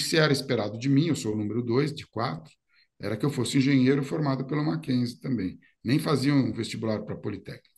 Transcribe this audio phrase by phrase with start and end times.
[0.00, 2.50] que se era esperado de mim, eu sou o número dois de quatro,
[2.98, 5.58] era que eu fosse engenheiro formado pela Mackenzie também.
[5.84, 7.68] Nem fazia um vestibular para a Politécnica.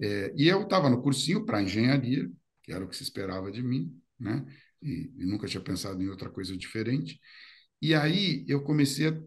[0.00, 2.30] É, e eu estava no cursinho para engenharia,
[2.62, 3.90] que era o que se esperava de mim,
[4.20, 4.44] né?
[4.82, 7.18] E, e, nunca tinha pensado em outra coisa diferente.
[7.80, 9.18] E aí eu comecei a.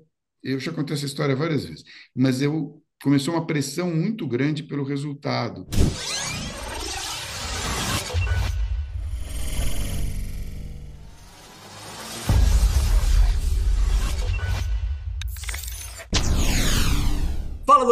[0.43, 1.83] Eu já contei essa história várias vezes,
[2.15, 5.67] mas eu começou uma pressão muito grande pelo resultado.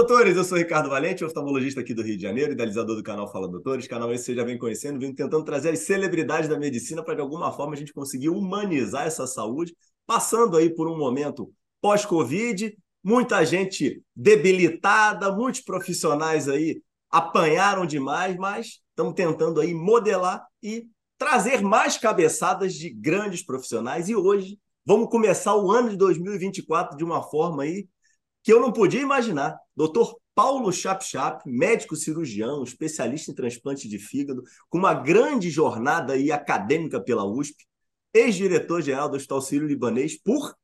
[0.07, 0.37] Doutores!
[0.37, 3.87] Eu sou Ricardo Valente, oftalmologista aqui do Rio de Janeiro, idealizador do canal Fala Doutores.
[3.87, 7.19] Canal esse você já vem conhecendo, vem tentando trazer as celebridades da medicina para de
[7.19, 9.75] alguma forma a gente conseguir humanizar essa saúde,
[10.05, 11.51] passando aí por um momento
[11.81, 16.81] pós-Covid, muita gente debilitada, muitos profissionais aí
[17.11, 20.85] apanharam demais, mas estamos tentando aí modelar e
[21.17, 24.07] trazer mais cabeçadas de grandes profissionais.
[24.07, 27.89] E hoje vamos começar o ano de 2024 de uma forma aí
[28.47, 29.59] que eu não podia imaginar.
[29.75, 36.31] Doutor Paulo Chapchap, médico cirurgião, especialista em transplante de fígado, com uma grande jornada aí
[36.31, 37.67] acadêmica pela USP,
[38.13, 40.55] ex-diretor-geral do Hospital Sírio-Libanês por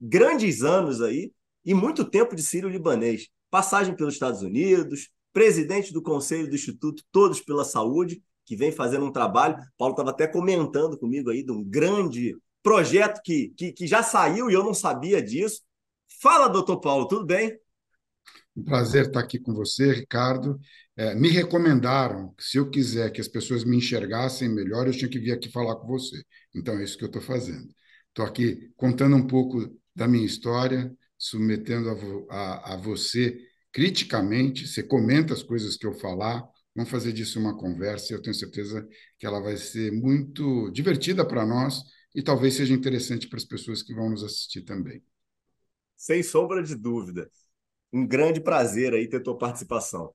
[0.00, 1.32] grandes anos aí
[1.64, 3.26] e muito tempo de Sírio-Libanês.
[3.50, 9.06] Passagem pelos Estados Unidos, presidente do Conselho do Instituto Todos pela Saúde, que vem fazendo
[9.06, 9.56] um trabalho.
[9.76, 14.48] Paulo estava até comentando comigo aí de um grande projeto que, que, que já saiu
[14.48, 15.62] e eu não sabia disso,
[16.24, 17.54] Fala, doutor Paulo, tudo bem?
[18.56, 20.58] Um prazer estar aqui com você, Ricardo.
[20.96, 25.10] É, me recomendaram que, se eu quiser que as pessoas me enxergassem melhor, eu tinha
[25.10, 26.24] que vir aqui falar com você.
[26.56, 27.68] Então, é isso que eu estou fazendo.
[28.08, 33.38] Estou aqui contando um pouco da minha história, submetendo a, a, a você
[33.70, 34.66] criticamente.
[34.66, 36.42] Você comenta as coisas que eu falar,
[36.74, 38.88] vamos fazer disso uma conversa e eu tenho certeza
[39.18, 41.82] que ela vai ser muito divertida para nós
[42.14, 45.02] e talvez seja interessante para as pessoas que vão nos assistir também.
[45.96, 47.30] Sem sombra de dúvida.
[47.92, 50.14] Um grande prazer aí ter tua participação.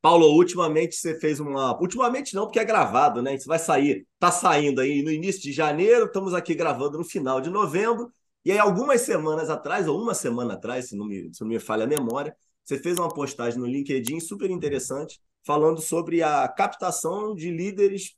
[0.00, 1.78] Paulo, ultimamente você fez uma.
[1.80, 3.34] Ultimamente não, porque é gravado, né?
[3.36, 4.06] Isso vai sair.
[4.18, 8.12] Tá saindo aí no início de janeiro, estamos aqui gravando no final de novembro.
[8.44, 11.60] E aí, algumas semanas atrás, ou uma semana atrás, se não me, se não me
[11.60, 17.34] falha a memória, você fez uma postagem no LinkedIn super interessante, falando sobre a captação
[17.34, 18.12] de líderes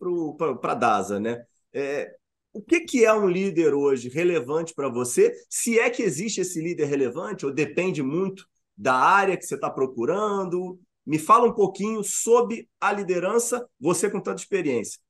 [0.61, 1.45] para a DASA, né?
[1.73, 2.15] É,
[2.55, 5.35] o que, que é um líder hoje relevante para você?
[5.51, 9.69] Se é que existe esse líder relevante, ou depende muito da área que você está
[9.69, 10.81] procurando?
[11.05, 15.01] Me fala um pouquinho sobre a liderança, você com tanta experiência.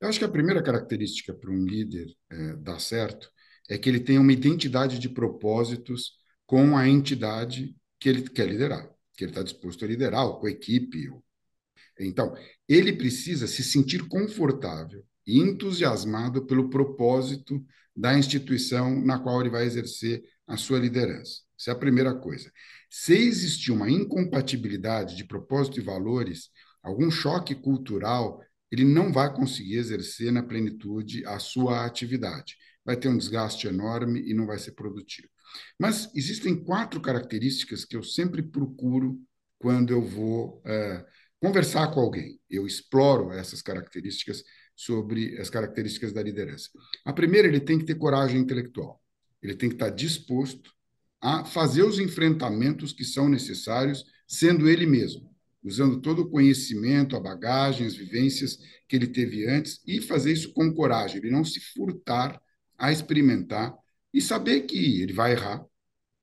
[0.00, 3.30] Eu acho que a primeira característica para um líder é, dar certo
[3.68, 6.12] é que ele tenha uma identidade de propósitos
[6.46, 10.46] com a entidade que ele quer liderar, que ele está disposto a liderar, ou com
[10.46, 11.10] a equipe.
[12.00, 12.34] Então,
[12.66, 19.64] ele precisa se sentir confortável e entusiasmado pelo propósito da instituição na qual ele vai
[19.64, 21.40] exercer a sua liderança.
[21.58, 22.50] Essa é a primeira coisa.
[22.90, 26.50] Se existir uma incompatibilidade de propósito e valores,
[26.82, 28.40] algum choque cultural,
[28.70, 32.56] ele não vai conseguir exercer na plenitude a sua atividade.
[32.84, 35.28] Vai ter um desgaste enorme e não vai ser produtivo.
[35.78, 39.20] Mas existem quatro características que eu sempre procuro
[39.58, 41.04] quando eu vou é,
[41.40, 42.40] conversar com alguém.
[42.50, 44.42] Eu exploro essas características
[44.74, 46.70] sobre as características da liderança.
[47.04, 49.00] A primeira, ele tem que ter coragem intelectual.
[49.42, 50.72] Ele tem que estar disposto
[51.20, 55.30] a fazer os enfrentamentos que são necessários, sendo ele mesmo,
[55.62, 60.52] usando todo o conhecimento, a bagagem, as vivências que ele teve antes e fazer isso
[60.52, 62.40] com coragem, ele não se furtar
[62.76, 63.72] a experimentar
[64.12, 65.64] e saber que ele vai errar,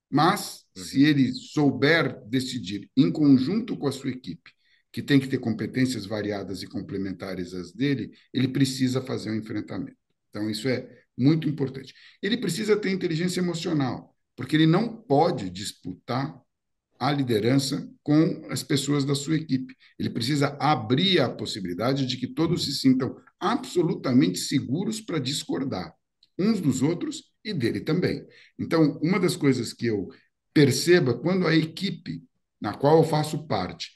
[0.10, 4.52] mas se ele souber decidir em conjunto com a sua equipe
[4.92, 9.98] que tem que ter competências variadas e complementares às dele, ele precisa fazer um enfrentamento.
[10.30, 11.94] Então, isso é muito importante.
[12.22, 16.40] Ele precisa ter inteligência emocional, porque ele não pode disputar
[17.00, 19.76] a liderança com as pessoas da sua equipe.
[19.98, 25.94] Ele precisa abrir a possibilidade de que todos se sintam absolutamente seguros para discordar
[26.38, 28.26] uns dos outros e dele também.
[28.58, 30.10] Então, uma das coisas que eu
[30.54, 32.24] perceba quando a equipe
[32.60, 33.92] na qual eu faço parte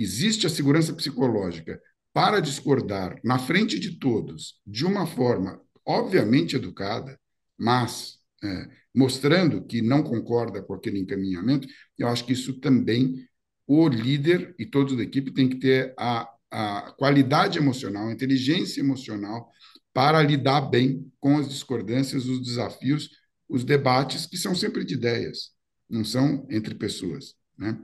[0.00, 1.80] existe a segurança psicológica
[2.12, 7.18] para discordar na frente de todos, de uma forma obviamente educada,
[7.56, 11.68] mas é, mostrando que não concorda com aquele encaminhamento,
[11.98, 13.28] eu acho que isso também
[13.66, 18.80] o líder e todos da equipe tem que ter a, a qualidade emocional, a inteligência
[18.80, 19.48] emocional
[19.92, 23.10] para lidar bem com as discordâncias, os desafios,
[23.48, 25.50] os debates, que são sempre de ideias,
[25.88, 27.34] não são entre pessoas.
[27.56, 27.78] Né?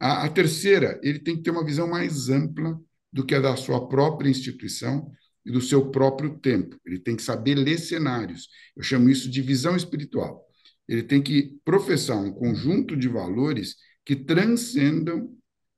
[0.00, 2.80] A, a terceira, ele tem que ter uma visão mais ampla
[3.12, 5.10] do que a da sua própria instituição
[5.44, 6.76] e do seu próprio tempo.
[6.84, 8.48] Ele tem que saber ler cenários.
[8.76, 10.44] Eu chamo isso de visão espiritual.
[10.88, 15.30] Ele tem que professar um conjunto de valores que transcendam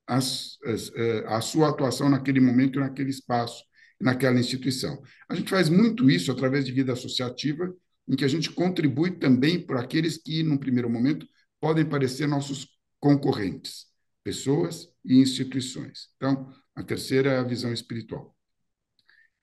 [0.07, 3.63] as, as, eh, a sua atuação naquele momento, naquele espaço,
[4.01, 5.01] naquela instituição.
[5.29, 7.73] A gente faz muito isso através de vida associativa,
[8.09, 11.27] em que a gente contribui também por aqueles que, num primeiro momento,
[11.61, 12.67] podem parecer nossos
[12.99, 13.87] concorrentes,
[14.23, 16.09] pessoas e instituições.
[16.17, 18.37] Então, a terceira é a visão espiritual.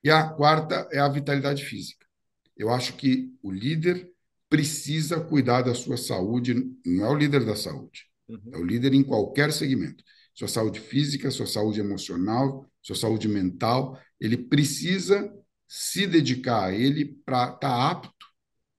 [0.02, 2.06] E a quarta é a vitalidade física.
[2.56, 4.10] Eu acho que o líder
[4.48, 6.54] precisa cuidar da sua saúde,
[6.84, 8.50] não é o líder da saúde, uhum.
[8.52, 10.02] é o líder em qualquer segmento.
[10.34, 15.32] Sua saúde física, sua saúde emocional, sua saúde mental, ele precisa
[15.68, 18.26] se dedicar a ele para estar tá apto,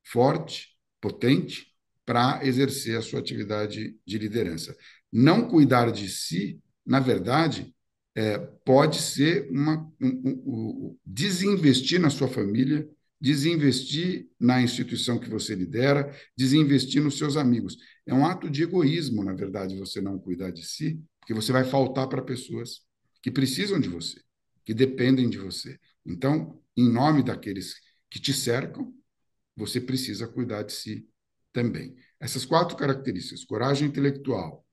[0.03, 1.67] forte, potente,
[2.05, 4.75] para exercer a sua atividade de liderança.
[5.11, 7.73] Não cuidar de si, na verdade,
[8.15, 12.87] é, pode ser uma, um, um, um, desinvestir na sua família,
[13.19, 17.77] desinvestir na instituição que você lidera, desinvestir nos seus amigos.
[18.05, 21.63] É um ato de egoísmo, na verdade, você não cuidar de si, porque você vai
[21.63, 22.81] faltar para pessoas
[23.21, 24.19] que precisam de você,
[24.65, 25.79] que dependem de você.
[26.05, 27.75] Então, em nome daqueles
[28.09, 28.93] que te cercam,
[29.55, 31.07] você precisa cuidar de si
[31.53, 31.95] também.
[32.19, 34.65] Essas quatro características: coragem intelectual,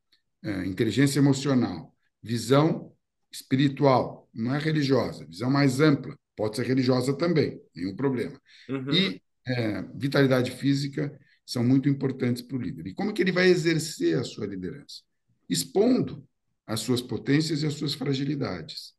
[0.43, 2.93] é, inteligência emocional, visão
[3.31, 8.41] espiritual, não é religiosa, visão mais ampla, pode ser religiosa também, nenhum problema.
[8.69, 8.93] Uhum.
[8.93, 12.87] E é, vitalidade física são muito importantes para o líder.
[12.87, 15.03] E como que ele vai exercer a sua liderança?
[15.49, 16.27] Expondo
[16.67, 18.93] as suas potências e as suas fragilidades.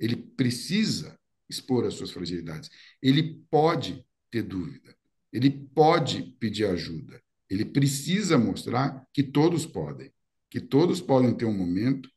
[0.00, 1.18] Ele precisa
[1.48, 2.70] expor as suas fragilidades.
[3.02, 4.96] Ele pode ter dúvida.
[5.30, 7.22] Ele pode pedir ajuda.
[7.48, 10.10] Ele precisa mostrar que todos podem,
[10.52, 12.10] que todos podem ter um momento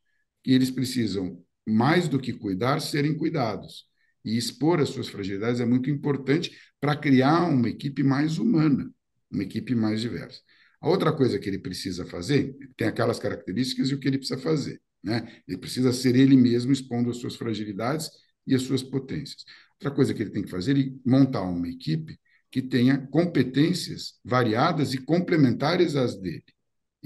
[0.44, 3.86] que eles precisam mais do que cuidar, serem cuidados.
[4.22, 8.92] E expor as suas fragilidades é muito importante para criar uma equipe mais humana,
[9.32, 10.42] uma equipe mais diversa.
[10.82, 14.38] A outra coisa que ele precisa fazer, tem aquelas características e o que ele precisa
[14.38, 14.82] fazer.
[15.02, 15.40] Né?
[15.48, 18.10] Ele precisa ser ele mesmo expondo as suas fragilidades
[18.46, 19.46] e as suas potências.
[19.80, 24.92] Outra coisa que ele tem que fazer é montar uma equipe que tenha competências variadas
[24.92, 26.44] e complementares às dele.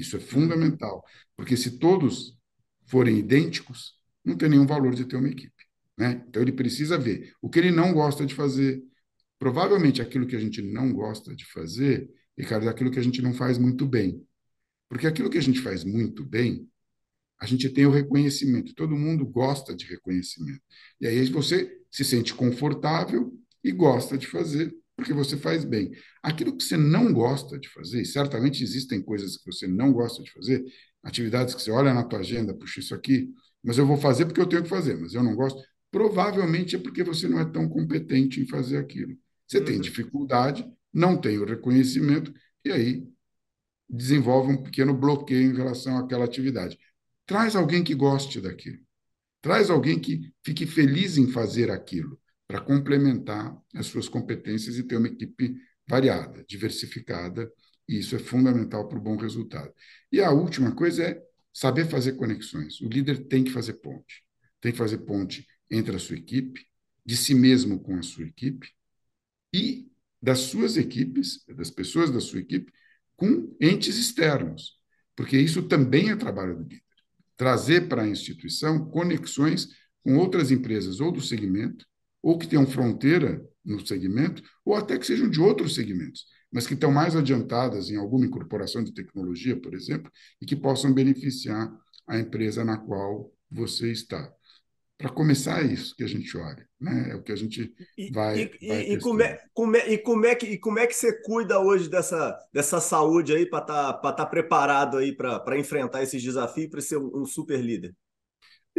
[0.01, 1.05] Isso é fundamental,
[1.37, 2.39] porque se todos
[2.87, 3.95] forem idênticos,
[4.25, 5.65] não tem nenhum valor de ter uma equipe.
[5.97, 6.25] Né?
[6.29, 8.83] Então, ele precisa ver o que ele não gosta de fazer.
[9.39, 13.23] Provavelmente, aquilo que a gente não gosta de fazer, Ricardo, é aquilo que a gente
[13.23, 14.27] não faz muito bem.
[14.89, 16.69] Porque aquilo que a gente faz muito bem,
[17.39, 18.75] a gente tem o reconhecimento.
[18.75, 20.61] Todo mundo gosta de reconhecimento.
[21.01, 23.33] E aí você se sente confortável
[23.63, 25.91] e gosta de fazer porque você faz bem.
[26.23, 30.31] Aquilo que você não gosta de fazer, certamente existem coisas que você não gosta de
[30.31, 30.63] fazer,
[31.03, 33.31] atividades que você olha na tua agenda, puxa isso aqui,
[33.65, 35.59] mas eu vou fazer porque eu tenho que fazer, mas eu não gosto.
[35.91, 39.17] Provavelmente é porque você não é tão competente em fazer aquilo.
[39.47, 39.65] Você uhum.
[39.65, 42.33] tem dificuldade, não tem o reconhecimento,
[42.63, 43.09] e aí
[43.89, 46.79] desenvolve um pequeno bloqueio em relação àquela atividade.
[47.25, 48.79] Traz alguém que goste daquilo.
[49.41, 52.21] Traz alguém que fique feliz em fazer aquilo
[52.51, 55.55] para complementar as suas competências e ter uma equipe
[55.89, 57.49] variada, diversificada,
[57.89, 59.73] e isso é fundamental para o bom resultado.
[60.11, 62.81] E a última coisa é saber fazer conexões.
[62.81, 64.25] O líder tem que fazer ponte.
[64.61, 66.67] Tem que fazer ponte entre a sua equipe,
[67.07, 68.69] de si mesmo com a sua equipe
[69.55, 69.89] e
[70.21, 72.73] das suas equipes, das pessoas da sua equipe,
[73.15, 74.77] com entes externos,
[75.15, 76.83] porque isso também é trabalho do líder.
[77.37, 79.69] Trazer para a instituição conexões
[80.03, 81.89] com outras empresas ou do segmento
[82.23, 86.75] ou que tenham fronteira no segmento, ou até que sejam de outros segmentos, mas que
[86.75, 90.11] estão mais adiantadas em alguma incorporação de tecnologia, por exemplo,
[90.41, 91.71] e que possam beneficiar
[92.07, 94.33] a empresa na qual você está.
[94.99, 97.13] Para começar, é isso que a gente olha, né?
[97.13, 97.73] é o que a gente
[98.13, 98.51] vai.
[98.61, 100.87] E, vai e, e, como, é, como, é, e, como, é que, e como é
[100.87, 105.59] que você cuida hoje dessa, dessa saúde aí para estar tá, tá preparado aí para
[105.59, 107.95] enfrentar esses desafios para ser um, um super líder?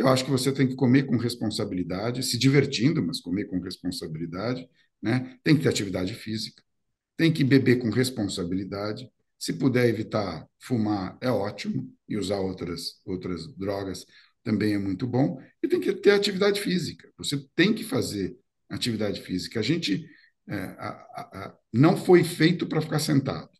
[0.01, 4.67] Eu acho que você tem que comer com responsabilidade, se divertindo, mas comer com responsabilidade.
[4.99, 5.37] Né?
[5.43, 6.63] Tem que ter atividade física,
[7.15, 9.07] tem que beber com responsabilidade.
[9.37, 14.03] Se puder evitar fumar, é ótimo, e usar outras, outras drogas
[14.43, 15.39] também é muito bom.
[15.61, 17.07] E tem que ter atividade física.
[17.19, 18.35] Você tem que fazer
[18.71, 19.59] atividade física.
[19.59, 20.03] A gente
[20.49, 23.51] é, a, a, não foi feito para ficar sentado.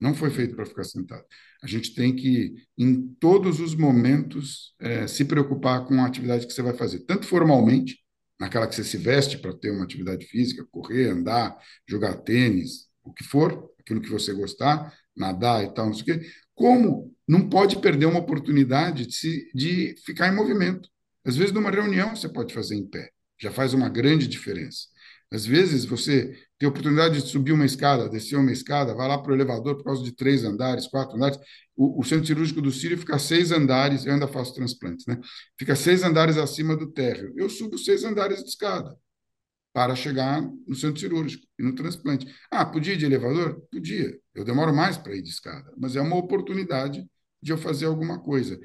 [0.00, 1.24] Não foi feito para ficar sentado.
[1.62, 6.52] A gente tem que, em todos os momentos, é, se preocupar com a atividade que
[6.52, 7.98] você vai fazer, tanto formalmente,
[8.38, 11.54] naquela que você se veste para ter uma atividade física, correr, andar,
[11.86, 16.06] jogar tênis, o que for, aquilo que você gostar, nadar e tal, não sei o
[16.06, 20.88] quê, como não pode perder uma oportunidade de, se, de ficar em movimento.
[21.24, 23.10] Às vezes, numa reunião, você pode fazer em pé.
[23.38, 24.86] Já faz uma grande diferença.
[25.32, 29.16] Às vezes você tem a oportunidade de subir uma escada, descer uma escada, vai lá
[29.18, 31.38] para o elevador por causa de três andares, quatro andares.
[31.76, 35.18] O, o, centro cirúrgico do Sírio fica seis andares, eu ainda faço transplantes, né?
[35.58, 37.32] Fica seis andares acima do térreo.
[37.36, 38.96] Eu subo seis andares de escada
[39.72, 42.26] para chegar no centro cirúrgico e no transplante.
[42.50, 43.62] Ah, podia ir de elevador?
[43.70, 44.18] Podia.
[44.34, 47.06] Eu demoro mais para ir de escada, mas é uma oportunidade
[47.42, 48.58] de eu fazer alguma coisa.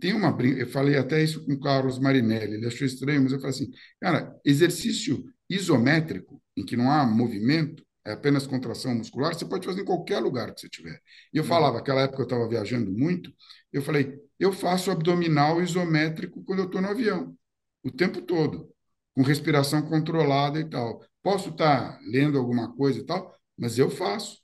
[0.00, 3.38] Tem uma eu falei até isso com o Carlos Marinelli, ele achou estranho, mas eu
[3.40, 9.44] falei assim, cara, exercício isométrico, em que não há movimento, é apenas contração muscular, você
[9.44, 11.00] pode fazer em qualquer lugar que você tiver.
[11.32, 11.48] E eu uhum.
[11.48, 13.32] falava, aquela época eu estava viajando muito,
[13.72, 17.36] eu falei, eu faço abdominal isométrico quando eu estou no avião,
[17.82, 18.72] o tempo todo
[19.14, 21.04] com respiração controlada e tal.
[21.22, 24.40] Posso estar lendo alguma coisa e tal, mas eu faço.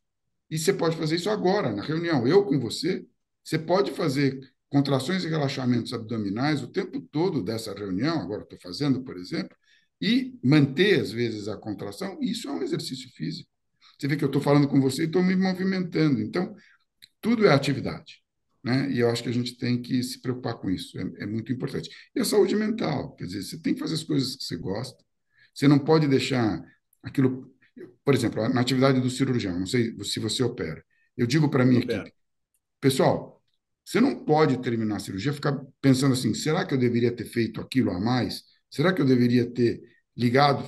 [0.51, 3.05] E você pode fazer isso agora, na reunião, eu com você.
[3.45, 4.39] Você pode fazer
[4.69, 9.57] contrações e relaxamentos abdominais o tempo todo dessa reunião, agora estou fazendo, por exemplo,
[10.01, 12.19] e manter, às vezes, a contração.
[12.21, 13.49] Isso é um exercício físico.
[13.99, 16.21] Você vê que eu estou falando com você e estou me movimentando.
[16.21, 16.55] Então,
[17.21, 18.23] tudo é atividade.
[18.63, 18.91] Né?
[18.91, 21.53] E eu acho que a gente tem que se preocupar com isso, é, é, muito
[21.53, 21.89] importante.
[22.15, 25.03] E a saúde mental, quer dizer, você tem que fazer as coisas que você gosta,
[25.55, 26.63] você não pode deixar
[27.03, 27.53] aquilo.
[28.05, 30.85] Por exemplo, na atividade do cirurgião, não sei se você opera,
[31.17, 32.13] eu digo para a minha equipe,
[32.81, 33.43] pessoal,
[33.85, 37.61] você não pode terminar a cirurgia ficar pensando assim: será que eu deveria ter feito
[37.61, 38.43] aquilo a mais?
[38.71, 39.83] Será que eu deveria ter
[40.17, 40.67] ligado,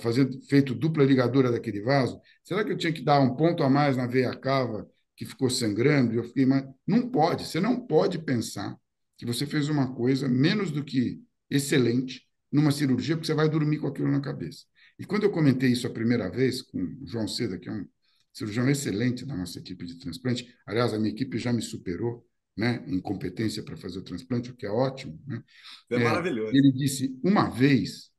[0.49, 2.21] feito dupla ligadura daquele vaso?
[2.45, 4.89] Será que eu tinha que dar um ponto a mais na veia cava
[5.21, 6.65] que ficou sangrando, eu fiquei mais.
[6.87, 8.75] Não pode, você não pode pensar
[9.19, 13.81] que você fez uma coisa menos do que excelente numa cirurgia, porque você vai dormir
[13.81, 14.65] com aquilo na cabeça.
[14.99, 17.85] E quando eu comentei isso a primeira vez com o João Seda, que é um
[18.33, 22.27] cirurgião excelente da nossa equipe de transplante, aliás, a minha equipe já me superou
[22.61, 25.19] né, em competência para fazer o transplante, o que é ótimo.
[25.27, 25.43] Né?
[25.89, 26.55] É, é maravilhoso.
[26.55, 28.11] Ele disse: uma vez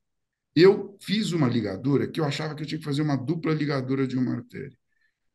[0.55, 4.07] eu fiz uma ligadura que eu achava que eu tinha que fazer uma dupla ligadura
[4.07, 4.75] de uma artéria.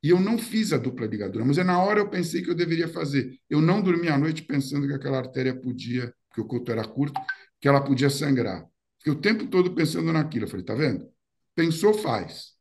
[0.03, 2.55] E eu não fiz a dupla ligadura, mas é na hora eu pensei que eu
[2.55, 3.39] deveria fazer.
[3.49, 7.21] Eu não dormi à noite pensando que aquela artéria podia, que o coto era curto,
[7.61, 8.67] que ela podia sangrar.
[8.99, 10.47] Fiquei o tempo todo pensando naquilo.
[10.47, 11.09] Eu falei, tá vendo?
[11.55, 12.57] Pensou, faz.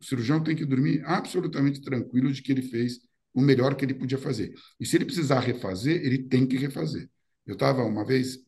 [0.00, 2.98] O cirurgião tem que dormir absolutamente tranquilo de que ele fez
[3.32, 4.52] o melhor que ele podia fazer.
[4.78, 7.08] E se ele precisar refazer, ele tem que refazer.
[7.46, 8.38] Eu estava uma vez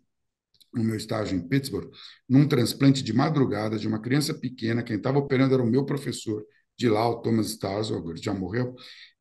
[0.73, 1.91] no meu estágio em Pittsburgh,
[2.29, 6.45] num transplante de madrugada de uma criança pequena, quem estava operando era o meu professor,
[6.77, 8.75] de lá, o Thomas Starzl, já morreu,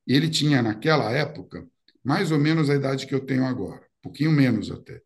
[0.08, 1.68] ele tinha, naquela época,
[2.04, 5.02] mais ou menos a idade que eu tenho agora, um pouquinho menos até.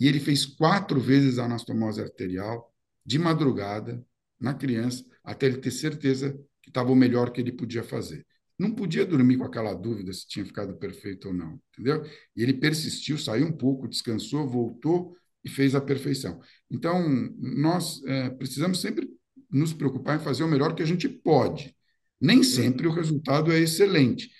[0.00, 2.72] E ele fez quatro vezes a anastomose arterial,
[3.04, 4.04] de madrugada,
[4.40, 8.26] na criança, até ele ter certeza que estava o melhor que ele podia fazer.
[8.62, 12.04] Não podia dormir com aquela dúvida se tinha ficado perfeito ou não, entendeu?
[12.36, 16.40] E ele persistiu, saiu um pouco, descansou, voltou e fez a perfeição.
[16.70, 17.08] Então,
[17.40, 19.10] nós é, precisamos sempre
[19.50, 21.76] nos preocupar em fazer o melhor que a gente pode.
[22.20, 22.44] Nem uhum.
[22.44, 24.30] sempre o resultado é excelente,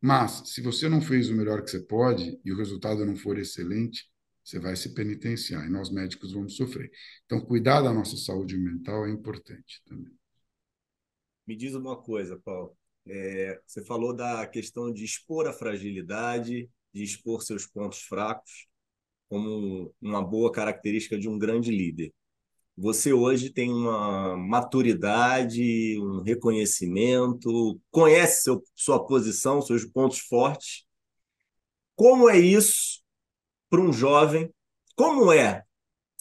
[0.00, 3.36] mas se você não fez o melhor que você pode e o resultado não for
[3.36, 4.08] excelente,
[4.44, 6.88] você vai se penitenciar e nós médicos vamos sofrer.
[7.24, 10.12] Então, cuidar da nossa saúde mental é importante também.
[11.44, 12.76] Me diz uma coisa, Paulo.
[13.06, 18.66] É, você falou da questão de expor a fragilidade, de expor seus pontos fracos,
[19.28, 22.12] como uma boa característica de um grande líder
[22.76, 30.84] você hoje tem uma maturidade, um reconhecimento, conhece seu, sua posição, seus pontos fortes.
[31.94, 33.02] Como é isso
[33.68, 34.52] para um jovem?
[34.96, 35.62] Como é?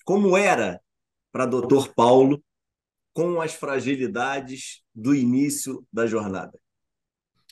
[0.06, 0.82] Como era
[1.32, 1.94] para Dr.
[1.96, 2.44] Paulo
[3.14, 6.60] com as fragilidades do início da jornada?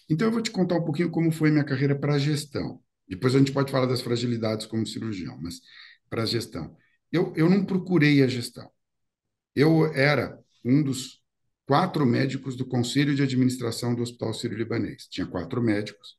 [0.09, 2.81] Então eu vou te contar um pouquinho como foi minha carreira para a gestão.
[3.07, 5.61] Depois a gente pode falar das fragilidades como cirurgião, mas
[6.09, 6.75] para a gestão.
[7.11, 8.69] Eu, eu não procurei a gestão.
[9.55, 11.21] Eu era um dos
[11.65, 15.07] quatro médicos do Conselho de Administração do Hospital Sírio-Libanês.
[15.09, 16.17] Tinha quatro médicos,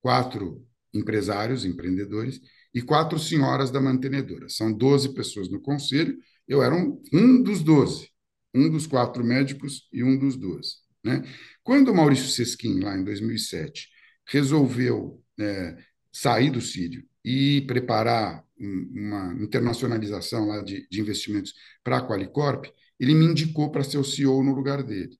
[0.00, 2.40] quatro empresários, empreendedores
[2.72, 4.48] e quatro senhoras da mantenedora.
[4.48, 6.16] São 12 pessoas no conselho.
[6.48, 8.10] Eu era um, um dos 12,
[8.54, 10.85] um dos quatro médicos e um dos 12.
[11.06, 11.22] Né?
[11.62, 13.88] Quando o Maurício Sesquim, lá em 2007,
[14.26, 15.76] resolveu é,
[16.12, 22.66] sair do Sírio e preparar uma internacionalização lá de, de investimentos para a Qualicorp,
[22.98, 25.16] ele me indicou para ser o CEO no lugar dele.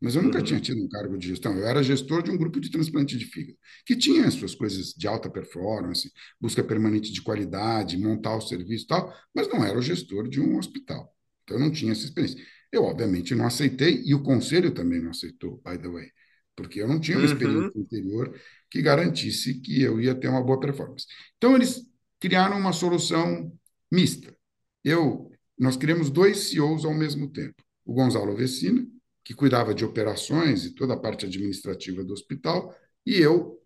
[0.00, 0.44] Mas eu nunca uhum.
[0.44, 1.56] tinha tido um cargo de gestão.
[1.56, 4.92] Eu era gestor de um grupo de transplante de fígado, que tinha as suas coisas
[4.92, 6.10] de alta performance,
[6.40, 10.40] busca permanente de qualidade, montar o serviço e tal, mas não era o gestor de
[10.40, 11.14] um hospital.
[11.44, 12.44] Então, eu não tinha essa experiência.
[12.72, 16.10] Eu, obviamente, não aceitei, e o conselho também não aceitou, by the way,
[16.56, 17.32] porque eu não tinha uma uhum.
[17.32, 21.06] experiência anterior que garantisse que eu ia ter uma boa performance.
[21.36, 21.82] Então, eles
[22.18, 23.52] criaram uma solução
[23.90, 24.34] mista.
[24.82, 27.62] Eu, nós criamos dois CEOs ao mesmo tempo.
[27.84, 28.86] o Gonzalo Vecina,
[29.24, 32.74] que cuidava de operações e toda a parte administrativa do hospital,
[33.04, 33.60] e eu,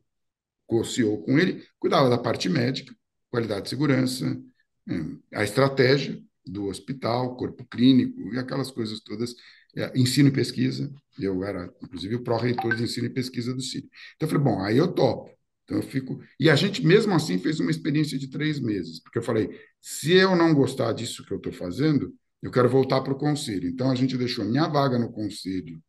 [0.67, 2.95] co-CEO com ele, cuidava da parte médica,
[3.31, 4.43] qualidade de segurança,
[4.89, 9.35] hum, a estratégia do hospital, corpo clínico e aquelas coisas todas,
[9.77, 10.93] é, ensino e pesquisa.
[11.19, 13.89] Eu era, inclusive, o pró-reitor de ensino e pesquisa do CIRI.
[14.17, 15.31] Então, eu falei, bom, aí eu topo.
[15.65, 16.21] Então, eu fico.
[16.39, 19.51] E a gente, mesmo assim, fez uma experiência de três meses, porque eu falei:
[19.81, 23.69] se eu não gostar disso que eu estou fazendo, eu quero voltar para o conselho.
[23.69, 25.83] Então, a gente deixou a minha vaga no conselho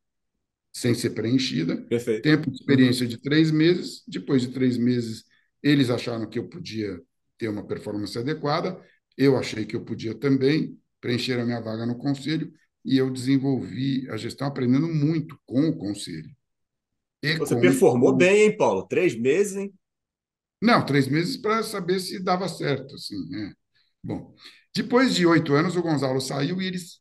[0.74, 1.78] sem ser preenchida.
[1.78, 2.24] Perfeito.
[2.24, 3.10] Tempo de experiência uhum.
[3.10, 4.04] de três meses.
[4.08, 5.24] Depois de três meses,
[5.62, 7.00] eles acharam que eu podia
[7.38, 8.80] ter uma performance adequada.
[9.18, 12.52] Eu achei que eu podia também preencher a minha vaga no conselho
[12.86, 16.30] e eu desenvolvi a gestão aprendendo muito com o conselho.
[17.40, 17.62] Você com...
[17.62, 18.88] performou bem, hein, Paulo?
[18.88, 19.74] Três meses, hein?
[20.62, 23.54] Não, três meses para saber se dava certo, assim, né?
[24.04, 24.34] Bom,
[24.74, 27.00] depois de oito anos, o Gonzalo saiu e eles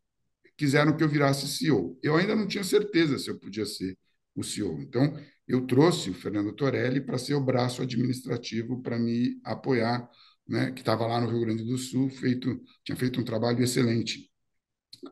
[0.57, 1.99] quiseram que eu virasse CEO.
[2.03, 3.97] Eu ainda não tinha certeza se eu podia ser
[4.35, 4.81] o CEO.
[4.81, 5.15] Então,
[5.47, 10.09] eu trouxe o Fernando Torelli para ser o braço administrativo para me apoiar,
[10.49, 14.31] né, que estava lá no Rio Grande do Sul, feito, tinha feito um trabalho excelente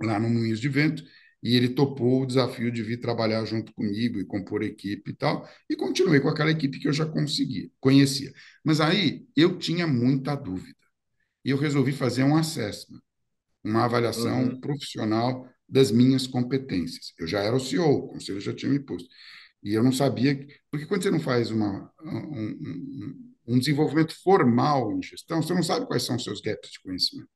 [0.03, 1.05] lá no Moinhos de Vento,
[1.43, 5.47] e ele topou o desafio de vir trabalhar junto comigo e compor equipe e tal,
[5.69, 8.33] e continuei com aquela equipe que eu já conseguia, conhecia.
[8.65, 10.79] Mas aí eu tinha muita dúvida,
[11.45, 13.03] e eu resolvi fazer um assessment,
[13.63, 14.61] uma avaliação uhum.
[14.61, 17.13] profissional das minhas competências.
[17.19, 19.09] Eu já era o CEO, o conselho já tinha me posto.
[19.63, 24.93] E eu não sabia, porque quando você não faz uma, um, um, um desenvolvimento formal
[24.93, 27.29] em gestão, você não sabe quais são os seus gaps de conhecimento.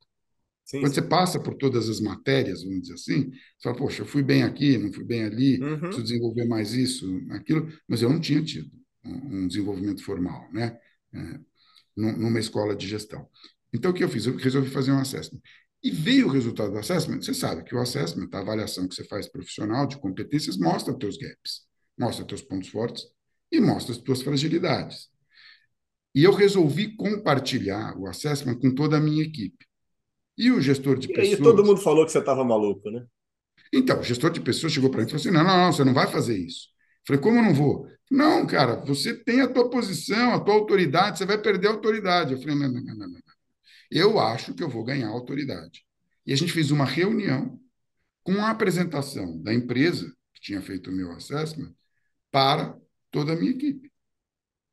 [0.65, 1.01] Sim, Quando sim.
[1.01, 4.43] você passa por todas as matérias, vamos dizer assim, você fala, poxa, eu fui bem
[4.43, 5.79] aqui, não fui bem ali, uhum.
[5.79, 8.71] preciso desenvolver mais isso, aquilo, mas eu não tinha tido
[9.05, 10.79] um, desenvolvimento formal, né?
[11.15, 11.41] É,
[11.97, 13.27] numa escola de gestão.
[13.73, 14.27] Então, o que eu fiz?
[14.27, 15.41] Eu resolvi fazer um assessment.
[15.83, 17.23] E veio o resultado do assessment.
[17.23, 20.99] Você sabe que o assessment, a avaliação que você faz profissional de competências, mostra os
[20.99, 21.63] teus gaps,
[21.99, 23.05] mostra os teus pontos fortes
[23.51, 25.09] e mostra as tuas fragilidades.
[26.19, 29.65] E eu resolvi compartilhar o assessment com toda a minha equipe.
[30.37, 31.39] E o gestor de e pessoas.
[31.39, 33.07] E todo mundo falou que você estava maluco, né?
[33.73, 35.85] Então, o gestor de pessoas chegou para mim e falou assim: não, não, não, você
[35.85, 36.71] não vai fazer isso.
[36.73, 37.87] Eu falei, como eu não vou?
[38.11, 42.33] Não, cara, você tem a tua posição, a tua autoridade, você vai perder a autoridade.
[42.33, 43.21] Eu falei, não, não, não, não, não.
[43.89, 45.85] Eu acho que eu vou ganhar autoridade.
[46.27, 47.61] E a gente fez uma reunião
[48.25, 51.73] com a apresentação da empresa que tinha feito o meu assessment
[52.29, 52.77] para
[53.09, 53.89] toda a minha equipe.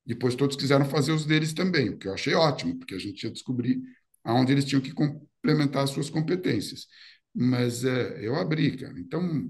[0.05, 3.23] Depois todos quiseram fazer os deles também, o que eu achei ótimo, porque a gente
[3.23, 3.81] ia descobrir
[4.23, 6.87] aonde eles tinham que complementar as suas competências.
[7.33, 8.97] Mas é, eu abri, cara.
[8.99, 9.49] Então,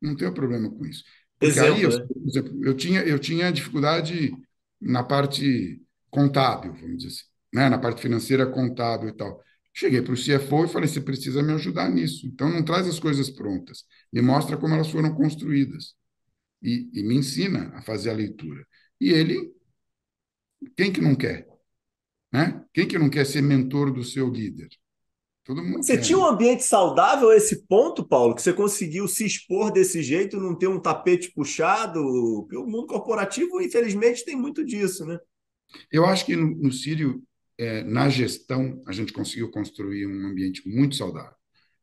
[0.00, 1.04] não tenho problema com isso.
[1.40, 2.06] Exemplo, aí, eu, né?
[2.06, 4.32] por exemplo, eu tinha, eu tinha dificuldade
[4.80, 7.68] na parte contábil, vamos dizer assim, né?
[7.68, 9.42] na parte financeira contábil e tal.
[9.72, 12.26] Cheguei para o CFO e falei: você precisa me ajudar nisso.
[12.26, 15.94] Então, não traz as coisas prontas, me mostra como elas foram construídas
[16.62, 18.64] e, e me ensina a fazer a leitura.
[19.00, 19.52] E ele,
[20.76, 21.46] quem que não quer?
[22.32, 22.64] Né?
[22.72, 24.68] Quem que não quer ser mentor do seu líder?
[25.44, 29.06] Todo mundo você quer, tinha um ambiente saudável a esse ponto, Paulo, que você conseguiu
[29.06, 32.02] se expor desse jeito, não ter um tapete puxado?
[32.40, 35.18] Porque o mundo corporativo, infelizmente, tem muito disso, né?
[35.92, 37.22] Eu acho que no, no Sírio,
[37.58, 41.36] é, na gestão, a gente conseguiu construir um ambiente muito saudável,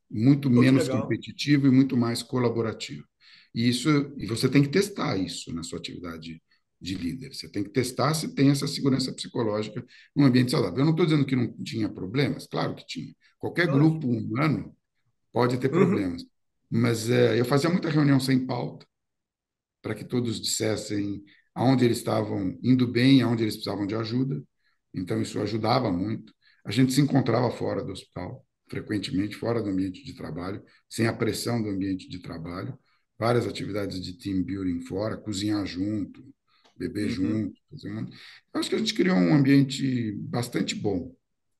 [0.10, 3.05] muito menos competitivo e muito mais colaborativo.
[3.53, 6.41] E isso, e você tem que testar isso na sua atividade
[6.81, 7.33] de líder.
[7.33, 10.79] Você tem que testar se tem essa segurança psicológica num ambiente saudável.
[10.79, 13.13] Eu não estou dizendo que não tinha problemas, claro que tinha.
[13.37, 14.75] Qualquer grupo humano
[15.31, 15.79] pode ter uhum.
[15.79, 16.23] problemas.
[16.23, 16.29] Uhum.
[16.71, 18.85] Mas é, eu fazia muita reunião sem pauta,
[19.81, 24.41] para que todos dissessem aonde eles estavam indo bem, aonde eles precisavam de ajuda.
[24.93, 26.33] Então, isso ajudava muito.
[26.65, 31.13] A gente se encontrava fora do hospital, frequentemente, fora do ambiente de trabalho, sem a
[31.13, 32.77] pressão do ambiente de trabalho.
[33.19, 36.23] Várias atividades de team building fora, cozinhar junto,
[36.81, 37.09] beber uhum.
[37.09, 37.61] junto.
[37.69, 38.01] Fazer um...
[38.53, 41.15] Eu acho que a gente criou um ambiente bastante bom.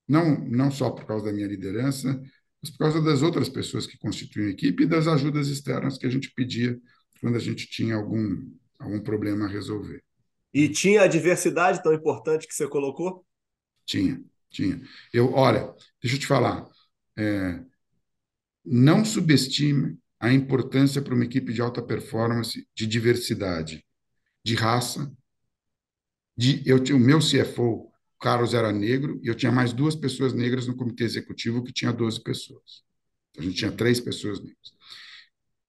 [0.08, 2.22] Não, não só por causa da minha liderança,
[2.62, 6.06] mas por causa das outras pessoas que constituem a equipe e das ajudas externas que
[6.06, 6.80] a gente pedia
[7.20, 10.04] quando a gente tinha algum, algum problema a resolver.
[10.54, 13.26] E tinha a diversidade tão importante que você colocou?
[13.86, 14.82] Tinha, tinha.
[15.14, 16.68] Eu, olha, deixa eu te falar.
[17.18, 17.60] É,
[18.66, 23.84] não subestime a importância para uma equipe de alta performance de diversidade
[24.44, 25.12] de raça.
[26.38, 30.34] De, eu tinha o meu CFO, Carlos era negro, e eu tinha mais duas pessoas
[30.34, 32.84] negras no comitê executivo, que tinha 12 pessoas.
[33.38, 34.74] A gente tinha três pessoas negras.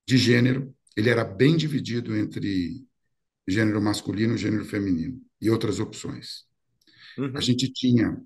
[0.07, 2.87] De gênero, ele era bem dividido entre
[3.49, 6.45] gênero masculino e gênero feminino, e outras opções.
[7.19, 7.37] Uhum.
[7.37, 8.21] A gente tinha.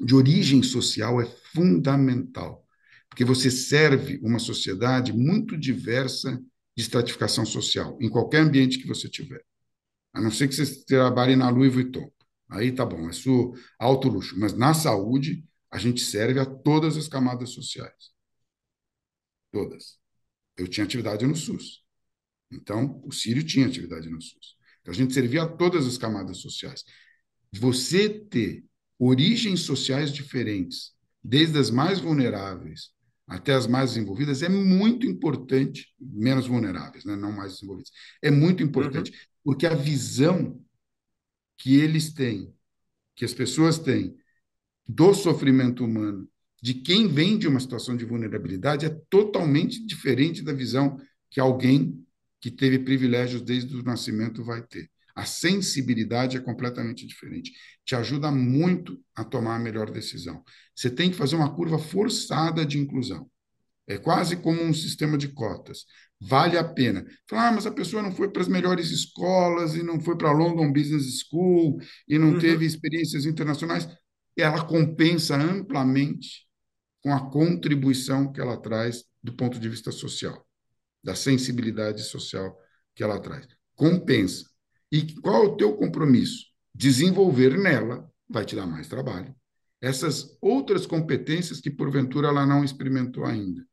[0.00, 2.64] De origem social é fundamental.
[3.08, 6.40] porque você serve uma sociedade muito diversa
[6.76, 9.42] de estratificação social, em qualquer ambiente que você tiver.
[10.18, 12.10] A não ser que você trabalhe na Louis Vuitton.
[12.50, 14.36] Aí tá bom, é seu alto luxo.
[14.36, 18.10] Mas na saúde, a gente serve a todas as camadas sociais.
[19.52, 19.96] Todas.
[20.56, 21.84] Eu tinha atividade no SUS.
[22.50, 24.56] Então, o Sírio tinha atividade no SUS.
[24.80, 26.82] Então, a gente servia a todas as camadas sociais.
[27.52, 28.64] Você ter
[28.98, 32.90] origens sociais diferentes, desde as mais vulneráveis
[33.28, 37.14] até as mais desenvolvidas, é muito importante, menos vulneráveis, né?
[37.14, 39.16] não mais desenvolvidas, é muito importante, uhum.
[39.48, 40.62] Porque a visão
[41.56, 42.54] que eles têm,
[43.16, 44.14] que as pessoas têm,
[44.86, 46.28] do sofrimento humano,
[46.62, 52.06] de quem vem de uma situação de vulnerabilidade, é totalmente diferente da visão que alguém
[52.42, 54.90] que teve privilégios desde o nascimento vai ter.
[55.14, 57.50] A sensibilidade é completamente diferente.
[57.86, 60.44] Te ajuda muito a tomar a melhor decisão.
[60.76, 63.30] Você tem que fazer uma curva forçada de inclusão.
[63.86, 65.86] É quase como um sistema de cotas.
[66.20, 67.06] Vale a pena.
[67.28, 70.30] Falar, ah, mas a pessoa não foi para as melhores escolas e não foi para
[70.30, 71.78] a London Business School
[72.08, 72.38] e não uhum.
[72.38, 73.88] teve experiências internacionais.
[74.36, 76.46] Ela compensa amplamente
[77.00, 80.44] com a contribuição que ela traz do ponto de vista social
[81.02, 82.56] da sensibilidade social
[82.94, 83.46] que ela traz.
[83.74, 84.44] Compensa.
[84.90, 86.46] E qual é o teu compromisso?
[86.74, 89.34] Desenvolver nela vai te dar mais trabalho.
[89.80, 93.64] Essas outras competências que, porventura, ela não experimentou ainda.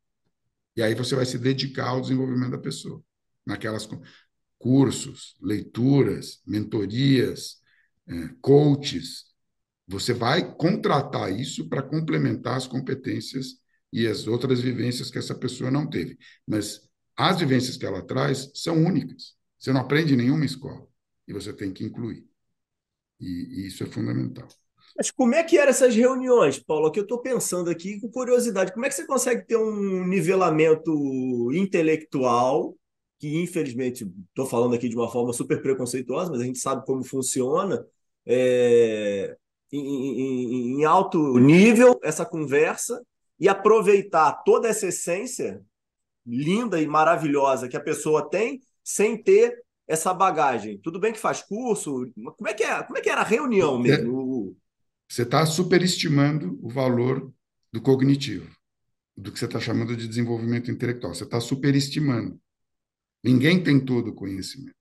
[0.76, 3.04] E aí você vai se dedicar ao desenvolvimento da pessoa.
[3.46, 3.88] Naquelas
[4.58, 7.58] cursos, leituras, mentorias,
[8.08, 9.26] é, coaches.
[9.88, 13.60] Você vai contratar isso para complementar as competências
[13.94, 16.18] e as outras vivências que essa pessoa não teve.
[16.48, 16.82] Mas
[17.16, 19.36] as vivências que ela traz são únicas.
[19.58, 20.88] Você não aprende em nenhuma escola
[21.28, 22.26] e você tem que incluir.
[23.20, 23.28] E,
[23.64, 24.48] e isso é fundamental.
[24.98, 26.90] Mas como é que eram essas reuniões, Paulo?
[26.90, 28.72] Que eu estou pensando aqui com curiosidade.
[28.72, 32.76] Como é que você consegue ter um nivelamento intelectual,
[33.20, 37.04] que infelizmente estou falando aqui de uma forma super preconceituosa, mas a gente sabe como
[37.04, 37.86] funciona,
[38.26, 39.36] é,
[39.72, 43.02] em, em, em alto nível essa conversa
[43.40, 45.62] e aproveitar toda essa essência
[46.26, 50.80] linda e maravilhosa que a pessoa tem sem ter essa bagagem.
[50.80, 53.78] Tudo bem que faz curso, como é que, é, como é que era a reunião
[53.78, 54.35] é, mesmo?
[55.08, 57.32] Você está superestimando o valor
[57.72, 58.50] do cognitivo,
[59.16, 61.14] do que você está chamando de desenvolvimento intelectual.
[61.14, 62.40] Você está superestimando.
[63.24, 64.76] Ninguém tem todo o conhecimento.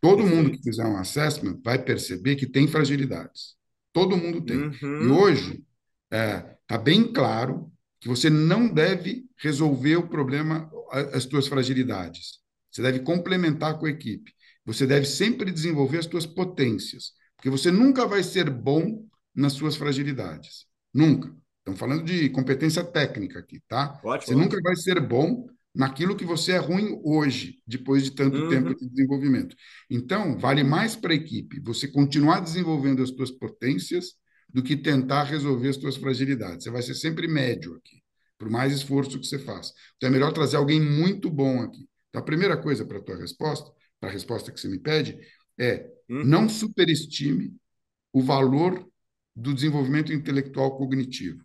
[0.00, 0.36] Todo Perfeito.
[0.36, 3.56] mundo que fizer um assessment vai perceber que tem fragilidades.
[3.92, 4.56] Todo mundo tem.
[4.56, 5.02] Uhum.
[5.02, 5.64] E hoje
[6.04, 10.70] está é, tá bem claro que você não deve resolver o problema,
[11.12, 12.40] as tuas fragilidades.
[12.70, 14.32] Você deve complementar com a equipe.
[14.64, 19.04] Você deve sempre desenvolver as tuas potências, porque você nunca vai ser bom
[19.40, 20.66] nas suas fragilidades.
[20.92, 21.34] Nunca.
[21.58, 24.00] Estamos falando de competência técnica aqui, tá?
[24.04, 28.36] Ótimo, você nunca vai ser bom naquilo que você é ruim hoje, depois de tanto
[28.36, 28.48] uhum.
[28.48, 29.54] tempo de desenvolvimento.
[29.88, 34.14] Então, vale mais para a equipe você continuar desenvolvendo as suas potências
[34.48, 36.64] do que tentar resolver as suas fragilidades.
[36.64, 38.02] Você vai ser sempre médio aqui,
[38.36, 39.72] por mais esforço que você faça.
[39.96, 41.88] Então é melhor trazer alguém muito bom aqui.
[42.08, 45.18] Então a primeira coisa para a tua resposta, para a resposta que você me pede,
[45.58, 46.24] é uhum.
[46.24, 47.54] não superestime
[48.12, 48.89] o valor
[49.40, 51.42] do desenvolvimento intelectual cognitivo.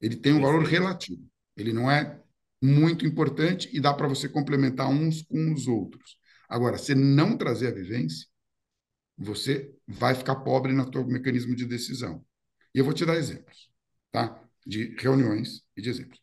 [0.00, 1.22] Ele tem um valor relativo.
[1.56, 2.20] Ele não é
[2.62, 6.18] muito importante e dá para você complementar uns com os outros.
[6.48, 8.26] Agora, se não trazer a vivência,
[9.18, 12.24] você vai ficar pobre no teu mecanismo de decisão.
[12.74, 13.70] E eu vou te dar exemplos,
[14.10, 14.42] tá?
[14.66, 16.20] De reuniões e de exemplos.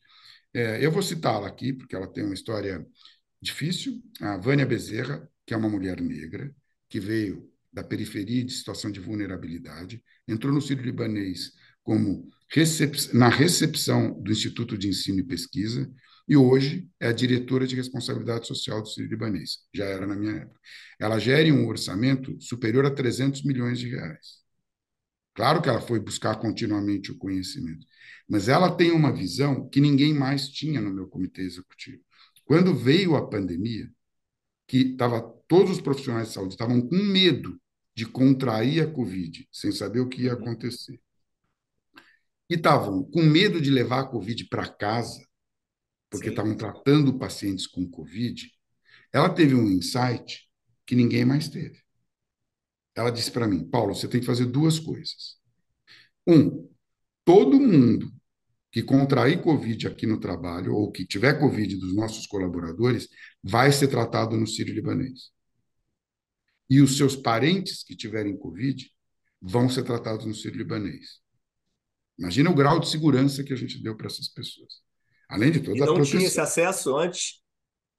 [0.53, 2.85] É, eu vou citá-la aqui, porque ela tem uma história
[3.41, 4.01] difícil.
[4.21, 6.53] A Vânia Bezerra, que é uma mulher negra,
[6.89, 13.27] que veio da periferia de situação de vulnerabilidade, entrou no Sírio Libanês como recep na
[13.27, 15.91] recepção do Instituto de Ensino e Pesquisa,
[16.27, 19.57] e hoje é a diretora de responsabilidade social do Sírio Libanês.
[19.73, 20.59] Já era na minha época.
[20.99, 24.43] Ela gere um orçamento superior a 300 milhões de reais.
[25.33, 27.85] Claro que ela foi buscar continuamente o conhecimento,
[28.29, 32.01] mas ela tem uma visão que ninguém mais tinha no meu comitê executivo.
[32.45, 33.89] Quando veio a pandemia,
[34.67, 37.59] que tava todos os profissionais de saúde estavam com medo
[37.95, 40.99] de contrair a Covid, sem saber o que ia acontecer.
[42.49, 45.25] E estavam com medo de levar a Covid para casa,
[46.09, 48.51] porque estavam tratando pacientes com Covid.
[49.11, 50.47] Ela teve um insight
[50.85, 51.83] que ninguém mais teve
[52.95, 55.37] ela disse para mim, Paulo, você tem que fazer duas coisas.
[56.27, 56.69] Um,
[57.25, 58.11] todo mundo
[58.71, 63.07] que contrair Covid aqui no trabalho, ou que tiver Covid dos nossos colaboradores,
[63.43, 65.31] vai ser tratado no Sírio Libanês.
[66.69, 68.89] E os seus parentes que tiverem Covid
[69.41, 71.21] vão ser tratados no Sírio Libanês.
[72.17, 74.81] Imagina o grau de segurança que a gente deu para essas pessoas.
[75.29, 76.19] Além de toda e a não proteção.
[76.19, 77.41] tinha esse acesso antes?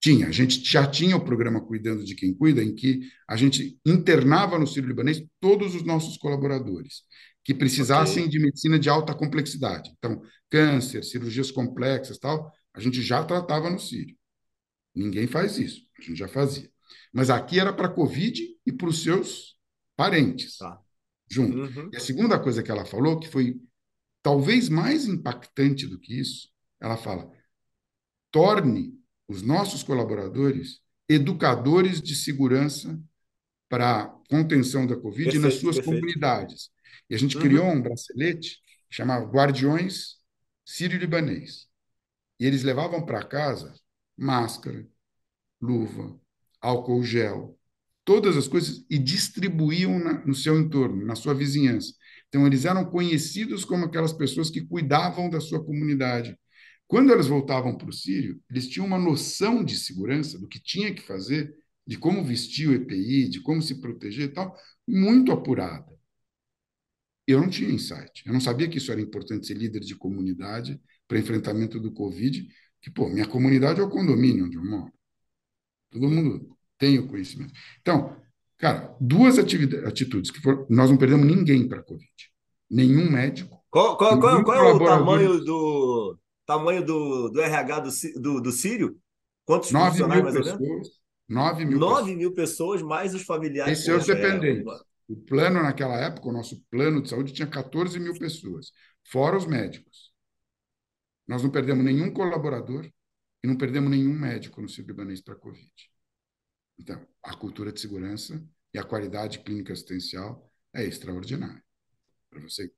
[0.00, 0.28] Tinha.
[0.28, 4.58] A gente já tinha o programa Cuidando de Quem Cuida, em que a gente internava
[4.58, 7.02] no Sírio-Libanês todos os nossos colaboradores
[7.42, 8.28] que precisassem okay.
[8.30, 9.92] de medicina de alta complexidade.
[9.98, 14.16] Então, câncer, cirurgias complexas, tal, a gente já tratava no Sírio.
[14.94, 16.70] Ninguém faz isso, a gente já fazia.
[17.12, 19.56] Mas aqui era para Covid e para os seus
[19.96, 20.80] parentes, tá.
[21.30, 21.56] junto.
[21.56, 21.90] Uhum.
[21.92, 23.60] E a segunda coisa que ela falou, que foi
[24.22, 26.48] talvez mais impactante do que isso,
[26.80, 27.30] ela fala:
[28.30, 32.98] torne os nossos colaboradores educadores de segurança
[33.68, 36.00] para contenção da Covid perfeito, nas suas perfeito.
[36.00, 36.70] comunidades.
[37.08, 37.42] E a gente uhum.
[37.42, 38.58] criou um bracelete
[38.90, 40.16] chamado Guardiões
[40.64, 41.68] Sírio-Libanês.
[42.38, 43.74] E eles levavam para casa
[44.16, 44.86] máscara,
[45.60, 46.18] luva,
[46.64, 47.58] álcool gel,
[48.04, 51.92] todas as coisas e distribuíam na, no seu entorno, na sua vizinhança.
[52.28, 56.36] Então, eles eram conhecidos como aquelas pessoas que cuidavam da sua comunidade.
[56.86, 60.92] Quando eles voltavam para o Sírio, eles tinham uma noção de segurança, do que tinha
[60.94, 61.54] que fazer,
[61.86, 65.92] de como vestir o EPI, de como se proteger e tal, muito apurada.
[67.26, 68.22] Eu não tinha insight.
[68.26, 72.46] Eu não sabia que isso era importante ser líder de comunidade para enfrentamento do Covid,
[72.82, 74.92] que, pô, minha comunidade é o condomínio onde eu moro.
[75.90, 76.53] Todo mundo
[76.84, 77.54] tem o conhecimento.
[77.80, 78.14] Então,
[78.58, 82.12] cara, duas atitudes que foram, nós não perdemos ninguém para a Covid.
[82.70, 83.58] Nenhum médico.
[83.70, 88.52] Qual, qual, qual, qual é o tamanho do tamanho do, do RH do, do, do
[88.52, 88.98] Sírio?
[89.46, 91.00] Quantos 9 funcionários mais pessoas, ou menos?
[91.26, 92.16] 9 mil 9 pessoas.
[92.16, 93.78] mil pessoas, mais os familiares.
[93.78, 94.64] Esse é os dependentes.
[95.08, 98.72] O plano naquela época, o nosso plano de saúde tinha 14 mil pessoas,
[99.10, 100.12] fora os médicos.
[101.26, 102.86] Nós não perdemos nenhum colaborador
[103.42, 105.70] e não perdemos nenhum médico no Sul Libanês para a Covid.
[106.78, 111.62] Então, a cultura de segurança e a qualidade clínica assistencial é extraordinária
[112.30, 112.70] para você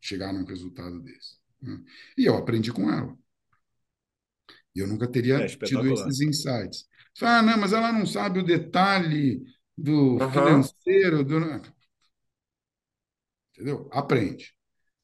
[0.00, 1.38] chegar num resultado desse.
[1.60, 1.82] Né?
[2.16, 3.16] E eu aprendi com ela.
[4.74, 6.86] E eu nunca teria é tido esses insights.
[7.20, 9.42] Ah, não, mas ela não sabe o detalhe
[9.76, 10.32] do uhum.
[10.32, 11.38] financeiro, do...
[13.52, 13.88] entendeu?
[13.92, 14.52] Aprende.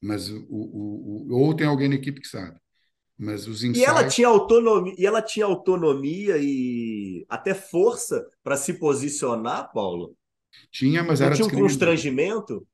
[0.00, 2.58] Mas o, o, o, ou tem alguém na equipe que sabe.
[3.20, 3.82] Mas os insights...
[3.82, 10.16] E ela tinha autonomia, e ela tinha autonomia e até força para se posicionar, Paulo?
[10.72, 12.66] Tinha, mas Não era tinha um constrangimento?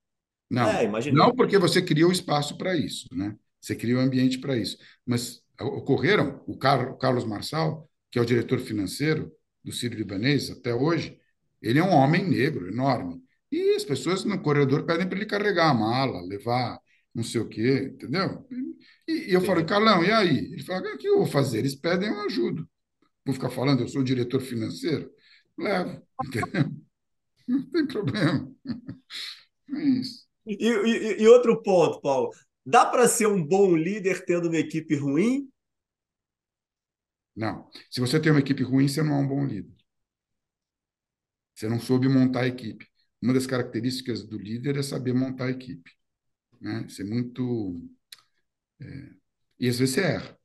[0.48, 3.34] Não, é, não porque você criou espaço para isso, né?
[3.60, 4.78] Você criou ambiente para isso.
[5.04, 9.32] Mas ocorreram, o Carlos Marçal, que é o diretor financeiro
[9.64, 11.18] do Sírio Libanês até hoje,
[11.60, 13.20] ele é um homem negro, enorme.
[13.50, 16.78] E as pessoas no corredor pedem para ele carregar a mala, levar
[17.12, 18.46] não sei o quê, entendeu?
[19.06, 20.52] E, e eu falei, Carlão, e aí?
[20.52, 21.58] Ele falou, o que eu vou fazer?
[21.58, 22.68] Eles pedem, eu ajudo.
[23.24, 25.10] Vou ficar falando, eu sou diretor financeiro?
[25.58, 26.70] Levo, entendeu?
[27.48, 28.52] Não tem problema.
[29.74, 30.26] É isso.
[30.46, 32.30] E, e, e outro ponto, Paulo.
[32.64, 35.48] Dá para ser um bom líder tendo uma equipe ruim?
[37.34, 37.70] Não.
[37.90, 39.74] Se você tem uma equipe ruim, você não é um bom líder.
[41.54, 42.86] Você não soube montar a equipe.
[43.22, 45.90] Uma das características do líder é saber montar a equipe.
[46.60, 46.88] Né?
[46.88, 47.80] Ser muito.
[48.80, 49.10] É...
[49.58, 50.38] E às vezes você erra.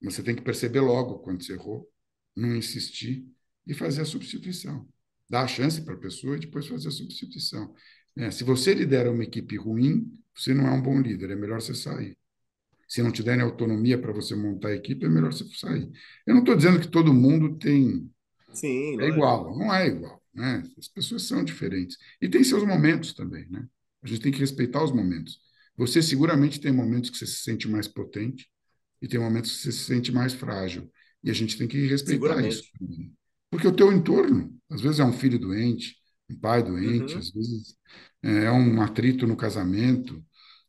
[0.00, 1.88] Mas você tem que perceber logo quando você errou,
[2.36, 3.26] não insistir
[3.66, 4.88] e fazer a substituição.
[5.28, 7.74] Dar a chance para a pessoa e depois fazer a substituição.
[8.16, 11.60] É, se você lidera uma equipe ruim, você não é um bom líder, é melhor
[11.60, 12.16] você sair.
[12.86, 15.90] Se não te derem autonomia para você montar a equipe, é melhor você sair.
[16.26, 18.10] Eu não estou dizendo que todo mundo tem
[18.52, 20.62] Sim, é igual, não é igual, né?
[20.76, 23.66] As pessoas são diferentes e tem seus momentos também, né?
[24.02, 25.40] A gente tem que respeitar os momentos.
[25.76, 28.48] Você seguramente tem momentos que você se sente mais potente
[29.00, 30.90] e tem momentos que você se sente mais frágil
[31.22, 32.64] e a gente tem que respeitar isso.
[33.50, 35.96] Porque o teu entorno, às vezes é um filho doente,
[36.28, 37.18] um pai doente, uhum.
[37.18, 37.76] às vezes
[38.22, 40.24] é um atrito no casamento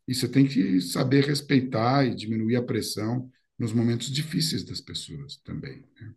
[0.08, 5.38] e você tem que saber respeitar e diminuir a pressão nos momentos difíceis das pessoas
[5.44, 5.84] também.
[6.00, 6.14] Né?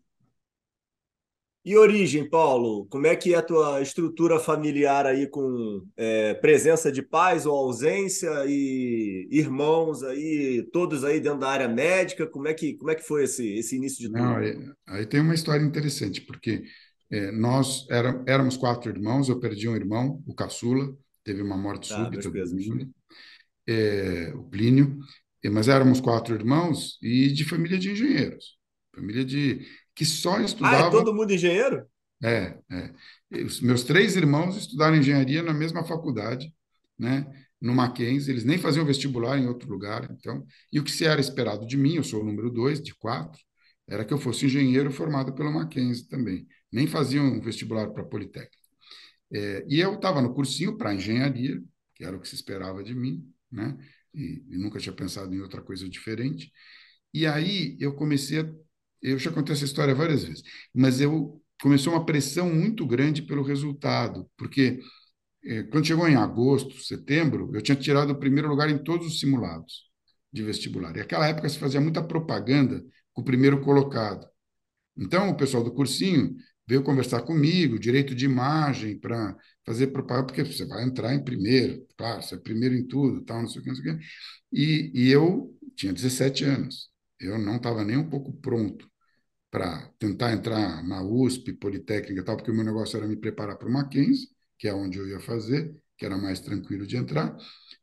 [1.67, 6.93] E origem, Paulo, como é que é a tua estrutura familiar aí com é, presença
[6.93, 12.25] de pais ou ausência e irmãos aí, todos aí dentro da área médica?
[12.25, 14.17] Como é que, como é que foi esse, esse início de tudo?
[14.17, 16.63] Não, aí, aí, tem uma história interessante, porque
[17.11, 21.93] é, nós era, éramos quatro irmãos, eu perdi um irmão, o caçula, teve uma morte
[21.93, 22.31] ah, súbita
[23.67, 25.01] é, o Plínio,
[25.51, 28.57] mas éramos quatro irmãos e de família de engenheiros,
[28.95, 30.85] família de que só estudavam.
[30.85, 31.87] Ah, é todo mundo engenheiro?
[32.23, 33.43] É, é.
[33.43, 36.55] Os meus três irmãos estudaram engenharia na mesma faculdade,
[36.99, 37.27] né?
[37.59, 40.47] No Mackenzie, eles nem faziam vestibular em outro lugar, então.
[40.71, 43.41] E o que se era esperado de mim, eu sou o número dois de quatro,
[43.89, 46.47] era que eu fosse engenheiro formado pelo Mackenzie também.
[46.71, 48.57] Nem faziam vestibular para Politécnica.
[49.33, 51.61] É, e eu estava no cursinho para engenharia,
[51.95, 53.77] que era o que se esperava de mim, né?
[54.15, 56.53] E, e nunca tinha pensado em outra coisa diferente.
[57.13, 58.66] E aí eu comecei a.
[59.07, 60.43] Eu já contei essa história várias vezes,
[60.75, 64.81] mas eu começou uma pressão muito grande pelo resultado, porque
[65.45, 69.21] eh, quando chegou em agosto, setembro, eu tinha tirado o primeiro lugar em todos os
[69.21, 69.85] simulados
[70.33, 70.95] de vestibular.
[70.97, 74.27] E naquela época se fazia muita propaganda com o primeiro colocado.
[74.97, 76.37] Então, o pessoal do cursinho
[76.69, 81.87] veio conversar comigo, direito de imagem, para fazer propaganda, porque você vai entrar em primeiro,
[81.97, 84.05] claro, você é primeiro em tudo, tal, não sei o que, não sei o que.
[84.53, 86.91] E, e eu tinha 17 anos,
[87.21, 88.89] eu não estava nem um pouco pronto
[89.57, 93.57] para tentar entrar na USP, Politécnica e tal, porque o meu negócio era me preparar
[93.57, 97.35] para o Mackenzie, que é onde eu ia fazer, que era mais tranquilo de entrar,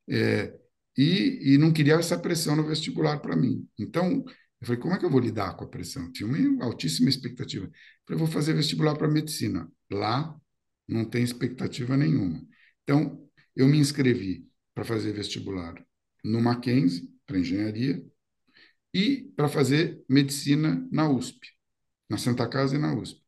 [0.08, 0.56] é,
[0.96, 3.68] e, e não queria essa pressão no vestibular para mim.
[3.80, 4.24] Então,
[4.62, 6.12] eu falei, como é que eu vou lidar com a pressão?
[6.12, 7.66] Tinha uma altíssima expectativa.
[7.66, 7.72] Eu
[8.06, 9.68] falei, vou fazer vestibular para medicina.
[9.92, 10.40] Lá
[10.88, 12.40] não tem expectativa nenhuma.
[12.84, 15.74] Então, eu me inscrevi para fazer vestibular
[16.24, 18.06] no Mackenzie, para engenharia,
[18.94, 21.54] e para fazer medicina na USP,
[22.14, 23.20] na Santa Casa e na USP.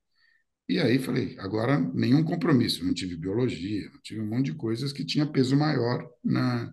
[0.69, 4.93] E aí falei, agora nenhum compromisso, não tive biologia, não tive um monte de coisas
[4.93, 6.71] que tinha peso maior na,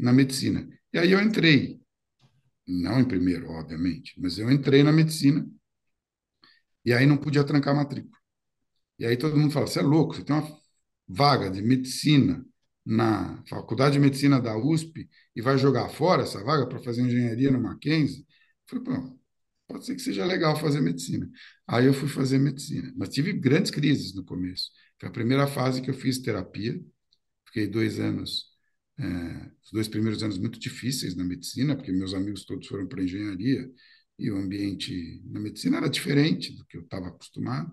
[0.00, 0.68] na medicina.
[0.92, 1.80] E aí eu entrei
[2.66, 5.48] não em primeiro, obviamente, mas eu entrei na medicina
[6.84, 8.16] e aí não podia trancar a matrícula.
[8.98, 10.58] E aí todo mundo fala: você é louco, você tem uma
[11.08, 12.44] vaga de medicina
[12.84, 17.50] na Faculdade de Medicina da USP e vai jogar fora essa vaga para fazer engenharia
[17.50, 18.26] no Mackenzie?
[18.72, 19.18] Eu falei: pô,
[19.66, 21.28] pode ser que seja legal fazer medicina.
[21.66, 24.70] Aí eu fui fazer medicina, mas tive grandes crises no começo.
[25.00, 26.80] Foi a primeira fase que eu fiz terapia,
[27.46, 28.56] fiquei dois anos
[28.98, 33.02] é, os dois primeiros anos muito difíceis na medicina, porque meus amigos todos foram para
[33.02, 33.70] engenharia
[34.18, 37.70] e o ambiente na medicina era diferente do que eu estava acostumado.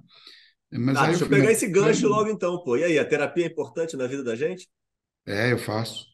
[0.70, 2.76] Mas ah, deixa eu pegar esse gancho logo então, pô.
[2.76, 4.68] E aí, a terapia é importante na vida da gente?
[5.26, 6.13] É, eu faço.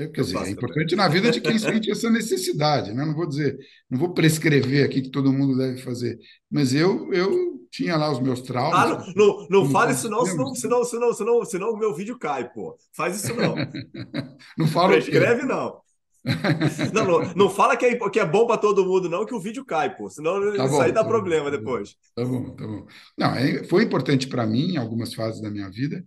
[0.00, 0.96] É, quer eu dizer, é importante também.
[0.96, 3.04] na vida de quem sente essa necessidade, né?
[3.04, 3.58] Não vou dizer,
[3.90, 6.18] não vou prescrever aqui que todo mundo deve fazer,
[6.50, 8.78] mas eu, eu tinha lá os meus traumas.
[8.78, 12.18] Ah, não, não, não fale isso não, senão, senão, senão, senão, senão o meu vídeo
[12.18, 12.76] cai, pô.
[12.92, 13.54] Faz isso não.
[14.58, 15.80] não fala Escreve não.
[16.92, 17.34] não, não.
[17.34, 19.94] Não fala que é, que é bom para todo mundo, não, que o vídeo cai,
[19.94, 20.08] pô.
[20.10, 21.96] Senão tá isso bom, aí dá tá problema bom, depois.
[22.14, 22.86] Tá bom, tá bom.
[23.16, 26.04] Não, é, foi importante para mim em algumas fases da minha vida.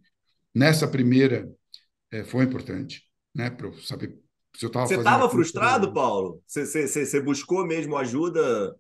[0.54, 1.50] Nessa primeira,
[2.12, 3.50] é, foi importante, né?
[3.50, 4.20] Para eu saber
[4.56, 6.42] se eu estava Você estava frustrado, Paulo?
[6.46, 8.76] Você, você, você buscou mesmo ajuda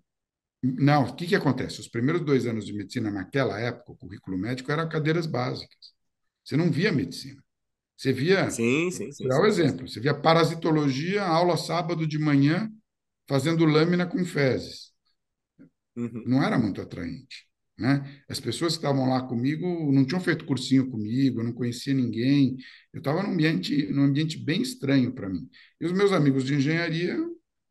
[0.64, 1.82] não, o que, que acontece?
[1.82, 5.94] Os primeiros dois anos de medicina, naquela época, o currículo médico eram cadeiras básicas.
[6.42, 7.44] Você não via medicina.
[7.98, 8.50] Você via.
[8.50, 9.28] Sim, sim, sim.
[9.28, 9.88] Vou dar um exemplo.
[9.88, 12.72] Você via parasitologia, aula sábado de manhã,
[13.28, 14.94] fazendo lâmina com fezes.
[15.98, 16.24] Uhum.
[16.26, 17.46] Não era muito atraente.
[17.78, 18.22] Né?
[18.30, 22.56] As pessoas que estavam lá comigo não tinham feito cursinho comigo, eu não conhecia ninguém.
[22.94, 25.50] Eu estava num ambiente, num ambiente bem estranho para mim.
[25.82, 27.18] E os meus amigos de engenharia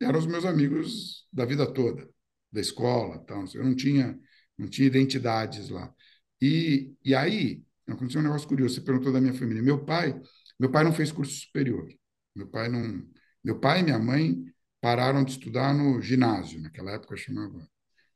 [0.00, 2.08] eram os meus amigos da vida toda
[2.52, 3.44] da escola, tal.
[3.54, 4.18] Eu não tinha,
[4.58, 5.92] não tinha identidades lá.
[6.40, 8.74] E, e aí aconteceu um negócio curioso.
[8.74, 9.62] Você perguntou da minha família.
[9.62, 10.20] Meu pai,
[10.58, 11.88] meu pai não fez curso superior.
[12.34, 13.02] Meu pai não,
[13.42, 14.44] meu pai e minha mãe
[14.80, 16.60] pararam de estudar no ginásio.
[16.60, 17.66] Naquela época chamava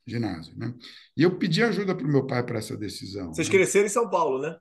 [0.06, 0.72] ginásio, né?
[1.16, 3.34] E eu pedi ajuda para o meu pai para essa decisão.
[3.34, 3.54] Vocês né?
[3.54, 4.56] cresceram em São Paulo, né?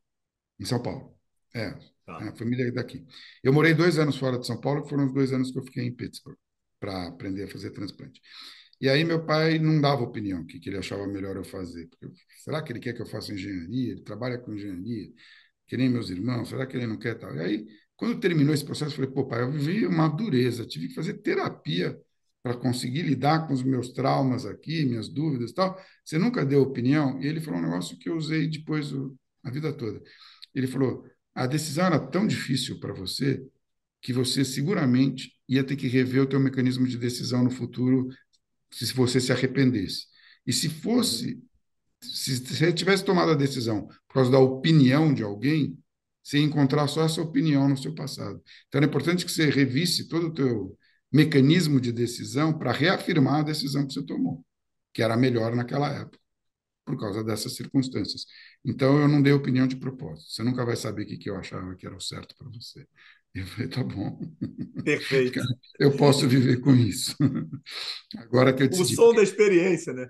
[0.59, 1.15] Em São Paulo.
[1.53, 1.71] É,
[2.05, 2.29] tá.
[2.29, 3.05] a família é daqui.
[3.43, 5.63] Eu morei dois anos fora de São Paulo, que foram os dois anos que eu
[5.63, 6.37] fiquei em Pittsburgh
[6.79, 8.19] para aprender a fazer transplante.
[8.81, 11.87] E aí meu pai não dava opinião, o que, que ele achava melhor eu fazer.
[11.87, 12.07] Porque,
[12.43, 13.93] será que ele quer que eu faça engenharia?
[13.93, 15.09] Ele trabalha com engenharia,
[15.67, 17.33] que nem meus irmãos, será que ele não quer tal?
[17.35, 20.89] E aí, quando terminou esse processo, eu falei, pô, pai, eu vivi uma dureza, tive
[20.89, 21.97] que fazer terapia
[22.45, 25.81] para conseguir lidar com os meus traumas aqui, minhas dúvidas e tal.
[26.03, 27.19] Você nunca deu opinião?
[27.19, 29.99] E ele falou um negócio que eu usei depois o, a vida toda.
[30.53, 31.03] Ele falou,
[31.33, 33.43] a decisão era tão difícil para você
[33.99, 38.09] que você seguramente ia ter que rever o teu mecanismo de decisão no futuro
[38.69, 40.05] se você se arrependesse.
[40.45, 41.43] E se fosse,
[41.99, 45.75] se você tivesse tomado a decisão por causa da opinião de alguém,
[46.21, 48.39] você ia encontrar só essa opinião no seu passado.
[48.67, 50.77] Então, é importante que você revisse todo o teu
[51.15, 54.45] mecanismo de decisão para reafirmar a decisão que você tomou,
[54.93, 56.19] que era melhor naquela época,
[56.83, 58.25] por causa dessas circunstâncias.
[58.65, 60.29] Então, eu não dei opinião de propósito.
[60.29, 62.85] Você nunca vai saber o que eu achava que era o certo para você.
[63.33, 64.19] Eu falei, tá bom.
[64.83, 65.39] Perfeito.
[65.79, 67.15] Eu posso viver com isso.
[68.17, 68.93] Agora que eu decidi...
[68.93, 70.09] O som da experiência, né?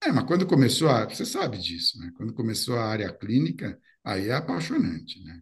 [0.00, 1.08] É, mas quando começou a...
[1.08, 2.12] Você sabe disso, né?
[2.16, 5.40] Quando começou a área clínica, aí é apaixonante, né?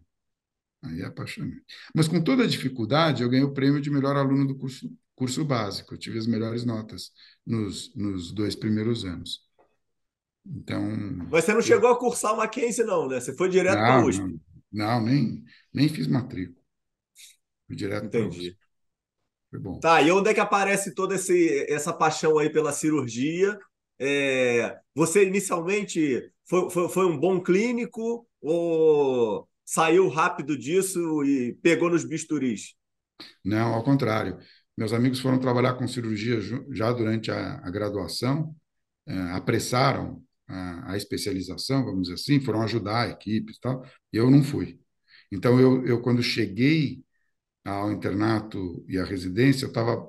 [0.83, 1.63] Aí é apaixonante.
[1.95, 5.45] Mas com toda a dificuldade, eu ganhei o prêmio de melhor aluno do curso, curso
[5.45, 5.93] básico.
[5.93, 7.11] Eu tive as melhores notas
[7.45, 9.41] nos, nos dois primeiros anos.
[10.45, 10.81] Então...
[11.29, 13.19] Mas você não chegou a cursar o Mackenzie, não, né?
[13.19, 14.21] Você foi direto para a USP.
[14.23, 14.39] Não,
[14.71, 16.59] não, nem, nem fiz matrícula.
[17.69, 18.57] Direto Entendi.
[19.49, 19.79] Foi bom.
[19.79, 23.59] Tá, e onde é que aparece toda esse, essa paixão aí pela cirurgia?
[23.99, 31.89] É, você inicialmente foi, foi, foi um bom clínico ou saiu rápido disso e pegou
[31.89, 32.75] nos bisturis?
[33.43, 34.37] Não, ao contrário.
[34.77, 36.39] Meus amigos foram trabalhar com cirurgia
[36.71, 38.55] já durante a, a graduação,
[39.05, 44.17] é, apressaram a, a, especialização, vamos dizer assim, foram ajudar a equipe e tal, e
[44.17, 44.79] eu não fui.
[45.31, 47.03] Então, eu, eu quando cheguei
[47.63, 50.07] ao internato e à residência, eu estava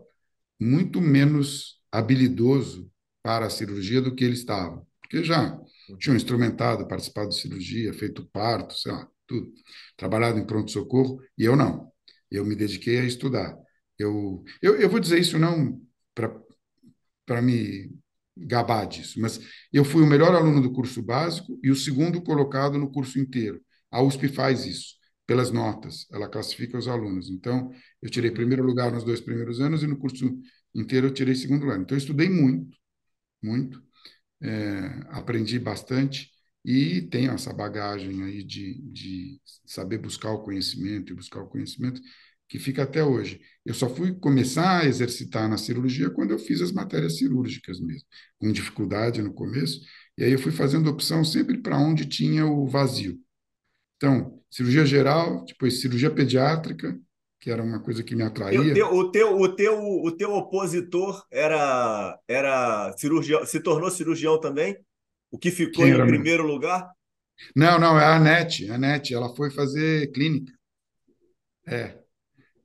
[0.58, 2.90] muito menos habilidoso
[3.22, 5.58] para a cirurgia do que ele estava, porque já
[5.98, 9.52] tinham instrumentado, participado de cirurgia, feito parto, sei lá, tudo,
[9.96, 11.90] trabalhado em pronto-socorro, e eu não.
[12.30, 13.56] Eu me dediquei a estudar.
[13.98, 15.80] Eu, eu, eu vou dizer isso não
[17.24, 17.90] para me
[18.36, 19.40] gabar disso, mas
[19.72, 23.60] eu fui o melhor aluno do curso básico e o segundo colocado no curso inteiro.
[23.90, 24.94] A USP faz isso,
[25.26, 27.30] pelas notas, ela classifica os alunos.
[27.30, 27.70] Então,
[28.00, 30.38] eu tirei primeiro lugar nos dois primeiros anos e no curso
[30.74, 31.78] inteiro eu tirei segundo lugar.
[31.78, 32.76] Então, eu estudei muito,
[33.42, 33.82] muito,
[34.40, 36.31] é, aprendi bastante
[36.64, 42.00] e tenho essa bagagem aí de, de saber buscar o conhecimento e buscar o conhecimento
[42.48, 43.40] que fica até hoje.
[43.64, 48.06] Eu só fui começar a exercitar na cirurgia quando eu fiz as matérias cirúrgicas mesmo,
[48.38, 49.80] com dificuldade no começo,
[50.18, 53.18] e aí eu fui fazendo opção sempre para onde tinha o vazio.
[53.96, 56.98] Então, cirurgia geral, depois cirurgia pediátrica,
[57.40, 58.74] que era uma coisa que me atraía.
[58.74, 64.76] Teu, o teu, o teu, o teu opositor era, era cirurgião, se tornou cirurgião também?
[65.32, 66.92] O que ficou em primeiro lugar?
[67.56, 68.70] Não, não, é a Anete.
[68.70, 70.52] A Anete, ela foi fazer clínica.
[71.66, 71.98] É.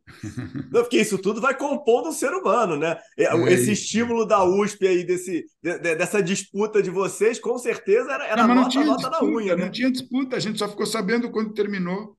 [0.72, 2.98] Não, porque isso tudo vai compondo o ser humano, né?
[3.18, 3.84] É, é Esse isso.
[3.84, 8.56] estímulo da USP aí, desse, de, dessa disputa de vocês, com certeza era, era não,
[8.56, 9.66] nota, nota disputa, na unha, né?
[9.66, 12.18] Não tinha disputa, a gente só ficou sabendo quando terminou.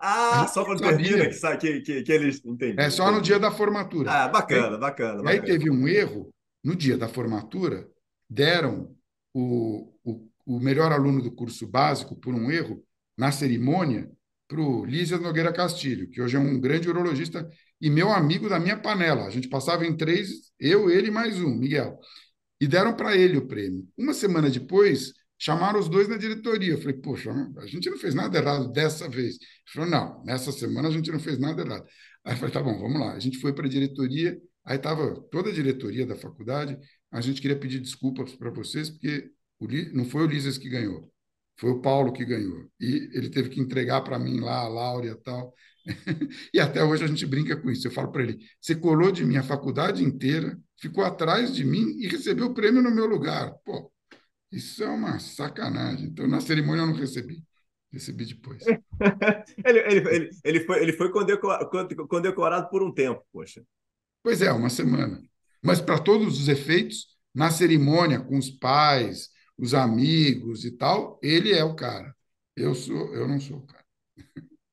[0.00, 2.84] Ah, só quando termina que, que, que, que eles entendem.
[2.84, 4.10] É só no dia da formatura.
[4.10, 5.22] Ah, bacana, bacana.
[5.22, 5.30] bacana.
[5.30, 6.28] Aí teve um erro,
[6.62, 7.88] no dia da formatura,
[8.28, 8.93] deram
[9.34, 12.82] o, o, o melhor aluno do curso básico, por um erro,
[13.18, 14.10] na cerimônia,
[14.48, 17.48] para o Lísias Nogueira Castilho, que hoje é um grande urologista
[17.80, 19.26] e meu amigo da minha panela.
[19.26, 21.98] A gente passava em três, eu, ele e mais um, Miguel.
[22.60, 23.86] E deram para ele o prêmio.
[23.96, 26.74] Uma semana depois, chamaram os dois na diretoria.
[26.74, 29.34] Eu falei, poxa, a gente não fez nada errado dessa vez.
[29.34, 31.84] Ele falou, não, nessa semana a gente não fez nada errado.
[32.24, 33.12] Aí eu falei, tá bom, vamos lá.
[33.12, 36.78] A gente foi para a diretoria, aí estava toda a diretoria da faculdade,
[37.14, 41.08] a gente queria pedir desculpas para vocês, porque o, não foi o Lísias que ganhou,
[41.56, 42.68] foi o Paulo que ganhou.
[42.80, 45.54] E ele teve que entregar para mim lá, a Laura e tal.
[46.52, 47.86] e até hoje a gente brinca com isso.
[47.86, 51.96] Eu falo para ele: você colou de mim a faculdade inteira, ficou atrás de mim
[52.00, 53.54] e recebeu o prêmio no meu lugar.
[53.64, 53.92] Pô,
[54.50, 56.06] isso é uma sacanagem.
[56.08, 57.44] Então, na cerimônia eu não recebi.
[57.92, 58.64] Recebi depois.
[59.64, 61.70] ele, ele, ele, ele, foi, ele foi condecorado,
[62.08, 63.62] condecorado por um tempo, poxa.
[64.20, 65.22] Pois é, uma semana.
[65.64, 71.52] Mas para todos os efeitos, na cerimônia, com os pais, os amigos e tal, ele
[71.52, 72.14] é o cara.
[72.54, 73.84] Eu sou, eu não sou o cara.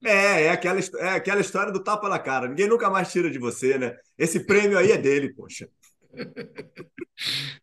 [0.03, 2.47] É, é aquela, é aquela história do tapa na cara.
[2.47, 3.95] Ninguém nunca mais tira de você, né?
[4.17, 5.69] Esse prêmio aí é dele, poxa.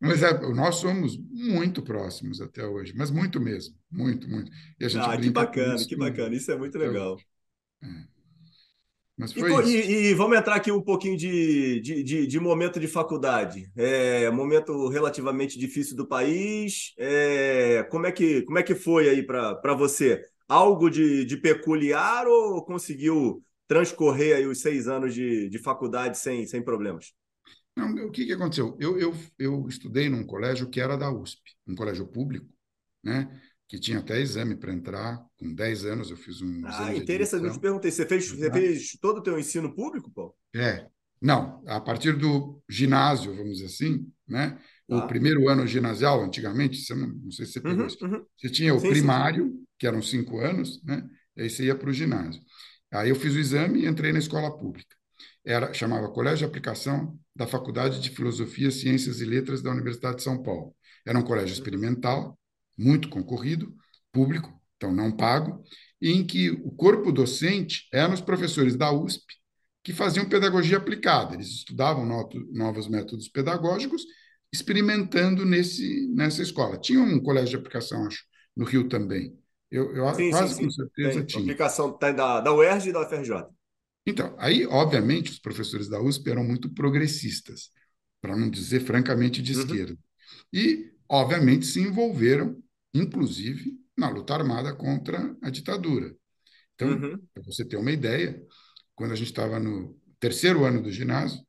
[0.01, 4.51] Mas é, nós somos muito próximos até hoje, mas muito mesmo, muito, muito.
[4.79, 6.35] E a gente ah, que bacana, que bacana.
[6.35, 7.19] Isso é muito legal.
[7.83, 8.18] É.
[9.19, 12.79] Mas foi e, e, e, vamos entrar aqui um pouquinho de, de, de, de momento
[12.79, 13.69] de faculdade.
[13.77, 16.95] É, momento relativamente difícil do país.
[16.97, 20.25] É, como, é que, como é que foi aí para você?
[20.47, 26.47] Algo de, de peculiar ou conseguiu transcorrer aí os seis anos de, de faculdade sem,
[26.47, 27.13] sem problemas?
[27.77, 28.77] Não, o que, que aconteceu?
[28.79, 32.47] Eu, eu, eu estudei num colégio que era da USP, um colégio público,
[33.03, 33.29] né?
[33.69, 35.23] Que tinha até exame para entrar.
[35.37, 36.63] Com 10 anos eu fiz um.
[36.65, 37.45] Ah, interessante.
[37.45, 40.35] Eu te perguntei, você fez, você fez todo o teu ensino público, Paulo?
[40.55, 40.87] É.
[41.21, 44.57] Não, a partir do ginásio, vamos dizer assim, né?
[44.87, 45.07] O tá.
[45.07, 48.05] primeiro ano ginasial, antigamente, você não, não sei se você pegou uhum, isso.
[48.05, 48.25] Uhum.
[48.37, 49.65] Você tinha o sim, primário, sim.
[49.79, 51.05] que eram cinco anos, né?
[51.37, 52.41] E aí você ia para o ginásio.
[52.91, 54.97] Aí eu fiz o exame e entrei na escola pública.
[55.45, 60.23] Era, chamava Colégio de Aplicação da Faculdade de Filosofia, Ciências e Letras da Universidade de
[60.23, 60.75] São Paulo.
[61.05, 62.38] Era um colégio experimental,
[62.79, 63.75] muito concorrido,
[64.13, 65.63] público, então não pago,
[66.01, 69.25] e em que o corpo docente eram os professores da USP
[69.83, 71.35] que faziam pedagogia aplicada.
[71.35, 72.07] Eles estudavam
[72.53, 74.05] novos métodos pedagógicos,
[74.53, 76.79] experimentando nesse, nessa escola.
[76.79, 78.23] Tinha um colégio de aplicação, acho,
[78.57, 79.37] no Rio também.
[79.71, 81.27] Eu, eu sim, quase sim, com certeza tem.
[81.27, 81.43] tinha.
[81.43, 83.47] Aplicação tem da, da UERJ e da UFRJ.
[84.07, 87.71] Então, aí, obviamente, os professores da USP eram muito progressistas,
[88.23, 89.61] para não dizer francamente de uhum.
[89.61, 89.99] esquerda.
[90.53, 92.57] E, obviamente, se envolveram
[92.95, 96.15] inclusive na luta armada contra a ditadura.
[96.75, 97.19] Então, uhum.
[97.35, 98.41] para você ter uma ideia,
[98.95, 101.41] quando a gente estava no terceiro ano do ginásio,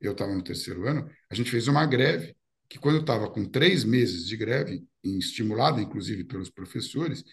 [0.00, 2.36] eu estava no terceiro ano, a gente fez uma greve,
[2.68, 7.24] que quando eu estava com três meses de greve, estimulada inclusive pelos professores,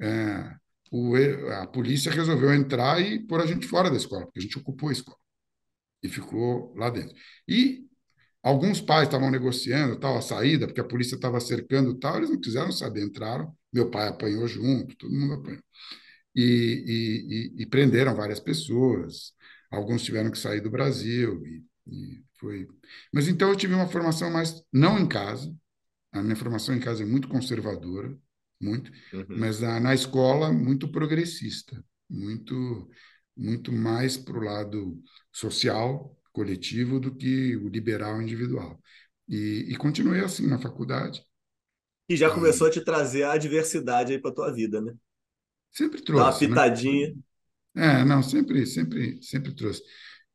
[0.00, 0.54] é,
[0.90, 1.16] o,
[1.52, 4.88] a polícia resolveu entrar e pôr a gente fora da escola, porque a gente ocupou
[4.88, 5.18] a escola
[6.02, 7.14] e ficou lá dentro.
[7.48, 7.86] E
[8.42, 12.40] alguns pais estavam negociando tal, a saída, porque a polícia estava cercando tal, eles não
[12.40, 15.62] quiseram saber, entraram, meu pai apanhou junto, todo mundo apanhou.
[16.34, 16.42] E,
[16.86, 19.32] e, e, e prenderam várias pessoas,
[19.70, 21.62] alguns tiveram que sair do Brasil, e,
[22.38, 22.66] foi.
[23.12, 25.54] Mas então eu tive uma formação mais não em casa.
[26.12, 28.16] A minha formação em casa é muito conservadora,
[28.60, 29.38] muito, uhum.
[29.38, 32.88] mas na, na escola muito progressista, muito
[33.34, 38.80] muito mais para o lado social, coletivo, do que o liberal individual.
[39.28, 41.24] E, e continuei assim na faculdade.
[42.08, 44.94] E já começou a te trazer a diversidade aí para tua vida, né?
[45.70, 46.22] Sempre trouxe.
[46.22, 46.48] Dá uma né?
[46.48, 47.14] pitadinha.
[47.74, 48.00] Né?
[48.00, 49.82] É, não, sempre, sempre, sempre trouxe.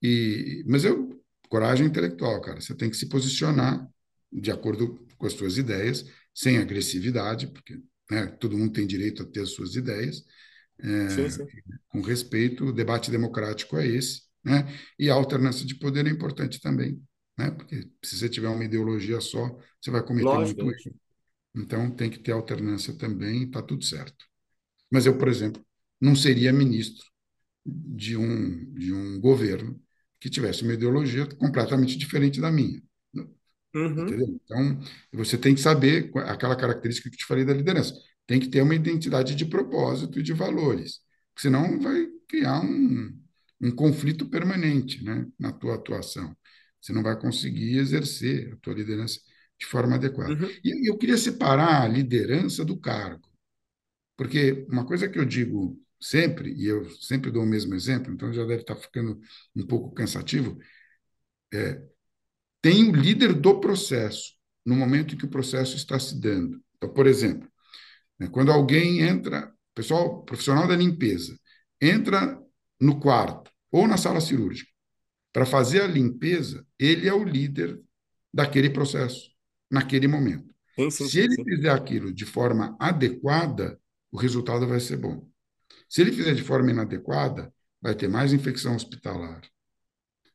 [0.02, 1.18] E, mas eu
[1.50, 2.62] coragem intelectual, cara.
[2.62, 3.88] Você tem que se posicionar
[4.32, 7.80] de acordo com as suas ideias, sem agressividade, porque
[8.10, 10.24] né, todo mundo tem direito a ter as suas ideias,
[10.80, 11.46] é, sim, sim.
[11.90, 12.66] com respeito.
[12.66, 14.66] O debate democrático é esse, né?
[14.98, 17.02] E a alternância de poder é importante também,
[17.38, 17.52] né?
[17.52, 20.64] Porque se você tiver uma ideologia só, você vai cometer Lógico.
[20.64, 20.96] muito erro.
[21.56, 24.26] Então tem que ter alternância também, está tudo certo.
[24.90, 25.62] Mas eu, por exemplo,
[26.00, 27.06] não seria ministro
[27.66, 29.82] de um de um governo
[30.20, 32.82] que tivesse uma ideologia completamente diferente da minha.
[33.76, 34.08] Uhum.
[34.08, 34.80] Então,
[35.14, 37.94] você tem que saber aquela característica que te falei da liderança.
[38.26, 41.02] Tem que ter uma identidade de propósito e de valores,
[41.38, 43.14] senão vai criar um,
[43.60, 46.36] um conflito permanente né, na tua atuação.
[46.80, 49.20] Você não vai conseguir exercer a tua liderança
[49.60, 50.34] de forma adequada.
[50.34, 50.50] Uhum.
[50.64, 53.28] E eu queria separar a liderança do cargo,
[54.16, 58.32] porque uma coisa que eu digo sempre, e eu sempre dou o mesmo exemplo, então
[58.32, 59.20] já deve estar ficando
[59.56, 60.58] um pouco cansativo,
[61.52, 61.82] é,
[62.62, 64.34] tem o líder do processo,
[64.66, 66.62] no momento em que o processo está se dando.
[66.76, 67.50] Então, por exemplo,
[68.20, 71.40] né, quando alguém entra, pessoal, profissional da limpeza,
[71.82, 72.40] entra
[72.80, 74.70] no quarto ou na sala cirúrgica
[75.34, 77.82] para fazer a limpeza, ele é o líder
[78.34, 79.32] daquele processo,
[79.72, 80.54] naquele momento.
[80.78, 81.44] Sim, sim, Se ele sim.
[81.44, 83.80] fizer aquilo de forma adequada,
[84.12, 85.30] o resultado vai ser bom.
[85.90, 89.42] Se ele fizer de forma inadequada, vai ter mais infecção hospitalar,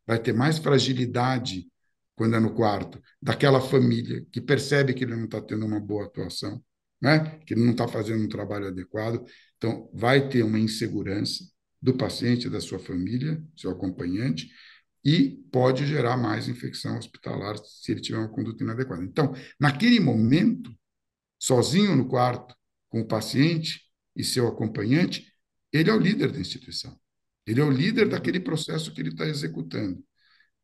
[0.07, 1.68] vai ter mais fragilidade
[2.14, 6.05] quando é no quarto daquela família que percebe que ele não está tendo uma boa
[6.05, 6.62] atuação,
[7.01, 7.38] né?
[7.40, 9.24] que ele não está fazendo um trabalho adequado.
[9.57, 11.45] Então, vai ter uma insegurança
[11.83, 14.49] do paciente, da sua família, seu acompanhante,
[15.05, 19.03] e pode gerar mais infecção hospitalar se ele tiver uma conduta inadequada.
[19.03, 20.72] Então, naquele momento,
[21.39, 22.55] sozinho no quarto,
[22.89, 23.80] com o paciente
[24.14, 25.33] e seu acompanhante,
[25.72, 26.97] ele é o líder da instituição.
[27.45, 30.03] Ele é o líder daquele processo que ele está executando.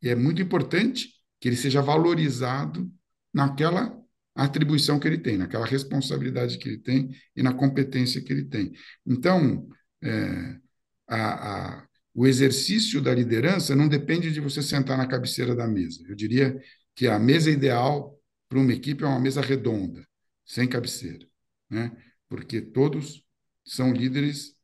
[0.00, 1.08] E é muito importante
[1.40, 2.88] que ele seja valorizado
[3.34, 3.98] naquela
[4.34, 8.72] atribuição que ele tem, naquela responsabilidade que ele tem e na competência que ele tem.
[9.04, 9.68] Então,
[10.00, 10.60] é,
[11.08, 16.02] a, a, o exercício da liderança não depende de você sentar na cabeceira da mesa.
[16.06, 16.60] Eu diria
[16.94, 20.06] que a mesa ideal para uma equipe é uma mesa redonda,
[20.44, 21.26] sem cabeceira,
[21.70, 21.92] né?
[22.28, 23.24] porque todos
[23.64, 24.54] são líderes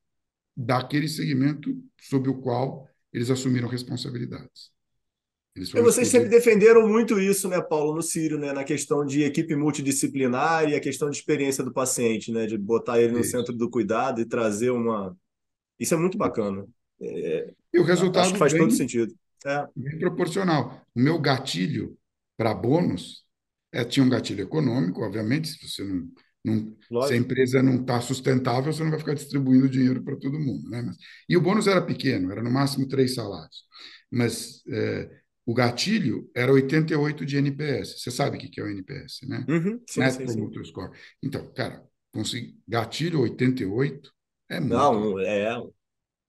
[0.57, 4.71] daquele segmento sobre o qual eles assumiram responsabilidades.
[5.57, 9.55] e vocês sempre defenderam muito isso, né, Paulo, no Sírio, né, na questão de equipe
[9.55, 13.31] multidisciplinar e a questão de experiência do paciente, né, de botar ele no isso.
[13.31, 15.17] centro do cuidado e trazer uma.
[15.79, 16.67] Isso é muito bacana.
[17.01, 17.53] É...
[17.73, 19.15] E o resultado Acho que faz todo sentido.
[19.45, 19.67] É.
[19.77, 20.83] Bem proporcional.
[20.95, 21.97] O meu gatilho
[22.37, 23.25] para bônus
[23.73, 26.09] é, tinha um gatilho econômico, obviamente, se você não
[26.45, 30.39] não, se a empresa não está sustentável, você não vai ficar distribuindo dinheiro para todo
[30.39, 30.69] mundo.
[30.69, 30.83] Né?
[30.83, 30.97] Mas,
[31.27, 33.65] e o bônus era pequeno, era no máximo três salários.
[34.11, 35.11] Mas é,
[35.47, 38.01] o gatilho era 88 de NPS.
[38.01, 39.45] Você sabe o que é o NPS, né?
[39.49, 40.71] Uhum, sim, Net sim, Promoter sim.
[40.71, 40.91] Score.
[41.23, 44.13] Então, cara, consegui, gatilho 88
[44.49, 44.73] é muito.
[44.73, 45.57] Não, é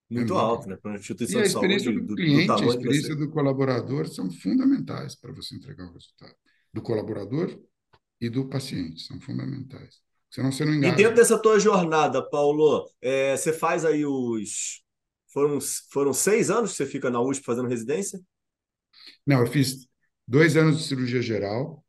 [0.09, 0.77] muito é alto, né?
[0.77, 4.29] Para uma instituição e a experiência do, do cliente, do a experiência do colaborador são
[4.29, 6.35] fundamentais para você entregar o resultado.
[6.73, 7.59] Do colaborador
[8.19, 9.99] e do paciente, são fundamentais.
[10.29, 10.93] Senão você não engaja.
[10.93, 14.83] E dentro dessa tua jornada, Paulo, é, você faz aí os.
[15.31, 15.59] Foram,
[15.91, 18.19] foram seis anos que você fica na USP fazendo residência?
[19.25, 19.87] Não, eu fiz
[20.27, 21.83] dois anos de cirurgia geral,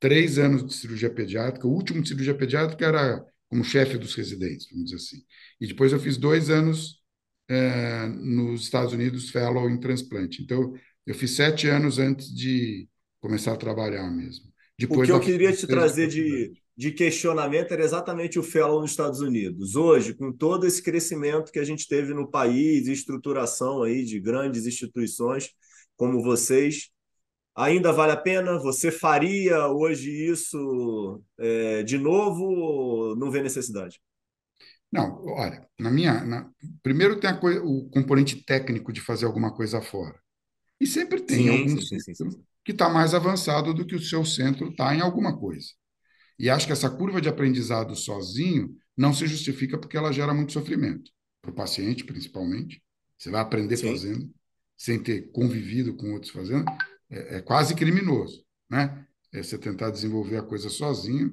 [0.00, 1.66] três anos de cirurgia pediátrica.
[1.66, 5.18] O último de cirurgia pediátrica era como chefe dos residentes, vamos dizer assim.
[5.60, 6.98] E depois eu fiz dois anos
[7.48, 10.42] é, nos Estados Unidos, fellow em transplante.
[10.42, 10.74] Então,
[11.06, 12.88] eu fiz sete anos antes de
[13.20, 14.46] começar a trabalhar mesmo.
[14.78, 18.90] Depois o que eu queria te trazer de, de questionamento era exatamente o fellow nos
[18.90, 19.74] Estados Unidos.
[19.74, 24.66] Hoje, com todo esse crescimento que a gente teve no país, estruturação aí de grandes
[24.66, 25.50] instituições
[25.96, 26.90] como vocês,
[27.58, 28.58] ainda vale a pena?
[28.58, 34.00] Você faria hoje isso é, de novo ou não vê necessidade?
[34.90, 36.24] Não, olha, na minha.
[36.24, 36.50] Na,
[36.82, 40.18] primeiro tem coisa, o componente técnico de fazer alguma coisa fora.
[40.80, 44.00] E sempre tem sim, algum sim, centro sim, que está mais avançado do que o
[44.00, 45.66] seu centro está em alguma coisa.
[46.38, 50.52] E acho que essa curva de aprendizado sozinho não se justifica porque ela gera muito
[50.52, 51.10] sofrimento,
[51.42, 52.80] para o paciente, principalmente.
[53.18, 54.30] Você vai aprender fazendo,
[54.76, 56.64] sem ter convivido com outros fazendo,
[57.10, 59.06] é, é quase criminoso, né?
[59.32, 61.30] É você tentar desenvolver a coisa sozinho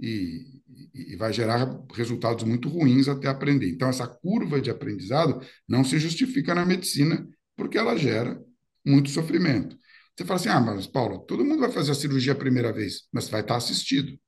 [0.00, 0.62] e,
[0.94, 3.70] e, vai gerar resultados muito ruins até aprender.
[3.70, 8.42] Então, essa curva de aprendizado não se justifica na medicina porque ela gera
[8.84, 9.76] muito sofrimento.
[10.16, 13.08] Você fala assim, ah, mas Paulo, todo mundo vai fazer a cirurgia a primeira vez,
[13.12, 14.18] mas vai estar assistido.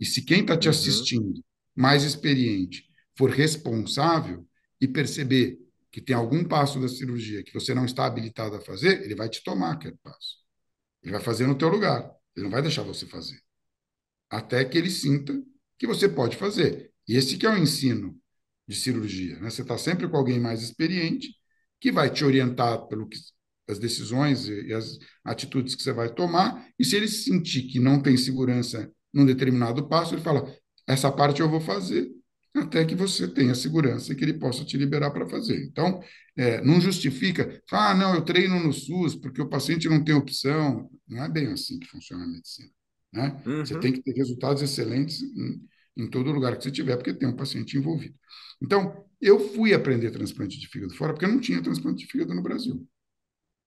[0.00, 0.70] E se quem está te uhum.
[0.70, 1.44] assistindo,
[1.74, 2.84] mais experiente,
[3.16, 4.46] for responsável
[4.80, 5.58] e perceber
[5.92, 9.28] que tem algum passo da cirurgia que você não está habilitado a fazer, ele vai
[9.28, 10.38] te tomar aquele passo.
[11.02, 12.10] Ele vai fazer no teu lugar.
[12.34, 13.38] Ele não vai deixar você fazer.
[14.30, 15.38] Até que ele sinta
[15.78, 16.90] que você pode fazer.
[17.06, 18.18] E esse que é o ensino
[18.66, 19.38] de cirurgia.
[19.38, 19.50] Né?
[19.50, 21.28] Você está sempre com alguém mais experiente
[21.78, 23.18] que vai te orientar pelo que
[23.68, 26.66] as decisões e as atitudes que você vai tomar.
[26.78, 30.50] E se ele sentir que não tem segurança num determinado passo, ele fala:
[30.86, 32.08] essa parte eu vou fazer
[32.54, 35.64] até que você tenha segurança e que ele possa te liberar para fazer.
[35.64, 36.02] Então,
[36.36, 40.90] é, não justifica, ah, não, eu treino no SUS porque o paciente não tem opção.
[41.08, 42.68] Não é bem assim que funciona a medicina.
[43.12, 43.42] Né?
[43.46, 43.64] Uhum.
[43.64, 47.28] Você tem que ter resultados excelentes em, em todo lugar que você tiver, porque tem
[47.28, 48.14] um paciente envolvido.
[48.62, 52.42] Então, eu fui aprender transplante de fígado fora porque não tinha transplante de fígado no
[52.42, 52.86] Brasil.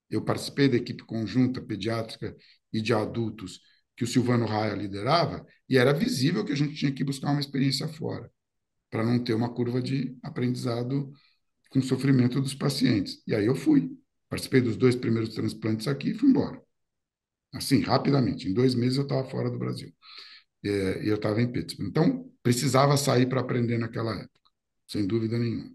[0.10, 2.36] Eu participei da equipe conjunta pediátrica
[2.72, 3.62] e de adultos
[3.98, 7.40] que o Silvano Raia liderava, e era visível que a gente tinha que buscar uma
[7.40, 8.30] experiência fora
[8.96, 11.12] para não ter uma curva de aprendizado
[11.70, 13.22] com sofrimento dos pacientes.
[13.28, 13.92] E aí eu fui.
[14.30, 16.62] Participei dos dois primeiros transplantes aqui e fui embora.
[17.54, 18.48] Assim, rapidamente.
[18.48, 19.92] Em dois meses eu estava fora do Brasil.
[20.64, 21.90] É, e eu estava em Pittsburgh.
[21.90, 24.50] Então, precisava sair para aprender naquela época,
[24.88, 25.70] sem dúvida nenhuma.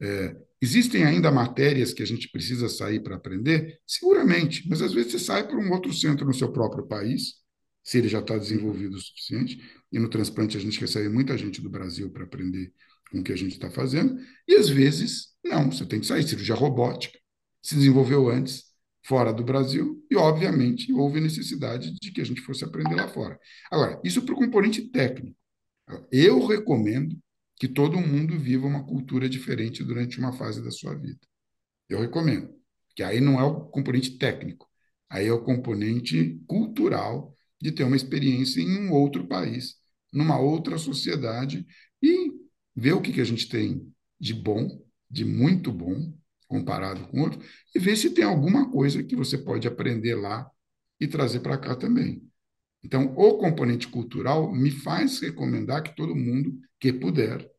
[0.00, 3.80] É, existem ainda matérias que a gente precisa sair para aprender?
[3.84, 7.44] Seguramente, mas às vezes você sai para um outro centro no seu próprio país,
[7.86, 9.62] se ele já está desenvolvido o suficiente,
[9.92, 12.72] e no transplante a gente recebe muita gente do Brasil para aprender
[13.12, 14.20] com o que a gente está fazendo.
[14.46, 16.26] E às vezes, não, você tem que sair.
[16.26, 17.16] Cirurgia robótica
[17.62, 18.64] se desenvolveu antes,
[19.04, 23.38] fora do Brasil, e obviamente houve necessidade de que a gente fosse aprender lá fora.
[23.70, 25.38] Agora, isso para o componente técnico.
[26.10, 27.16] Eu recomendo
[27.54, 31.20] que todo mundo viva uma cultura diferente durante uma fase da sua vida.
[31.88, 32.52] Eu recomendo.
[32.96, 34.68] Que aí não é o componente técnico,
[35.08, 39.76] aí é o componente cultural de ter uma experiência em um outro país,
[40.12, 41.66] numa outra sociedade
[42.02, 42.32] e
[42.74, 46.14] ver o que, que a gente tem de bom, de muito bom,
[46.46, 47.40] comparado com outro,
[47.74, 50.48] e ver se tem alguma coisa que você pode aprender lá
[51.00, 52.22] e trazer para cá também.
[52.84, 57.50] Então, o componente cultural me faz recomendar que todo mundo que puder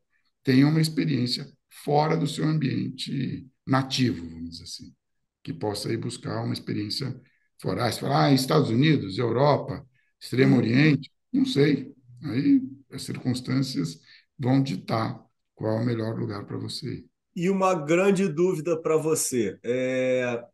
[0.42, 1.46] tenha uma experiência
[1.84, 4.94] fora do seu ambiente nativo, vamos dizer assim,
[5.42, 7.14] que possa ir buscar uma experiência
[7.60, 7.84] fora.
[7.84, 9.86] Ah, você fala, ah, Estados Unidos, Europa,
[10.20, 10.58] Extremo uhum.
[10.58, 11.94] Oriente, não sei.
[12.24, 14.00] Aí as circunstâncias
[14.38, 17.06] vão ditar qual é o melhor lugar para você ir.
[17.34, 19.58] E uma grande dúvida para você.
[19.62, 20.44] É...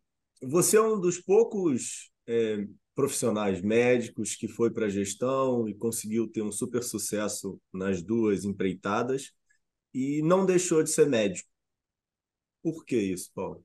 [0.43, 6.29] Você é um dos poucos é, profissionais médicos que foi para a gestão e conseguiu
[6.29, 9.33] ter um super sucesso nas duas empreitadas
[9.93, 11.49] e não deixou de ser médico.
[12.63, 13.65] Por que isso, Paulo?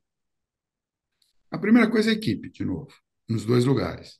[1.51, 2.93] A primeira coisa é a equipe, de novo,
[3.27, 4.19] nos dois lugares.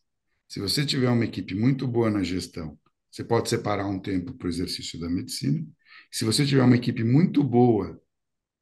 [0.49, 2.75] Se você tiver uma equipe muito boa na gestão,
[3.11, 5.63] você pode separar um tempo para o exercício da medicina.
[6.11, 8.01] Se você tiver uma equipe muito boa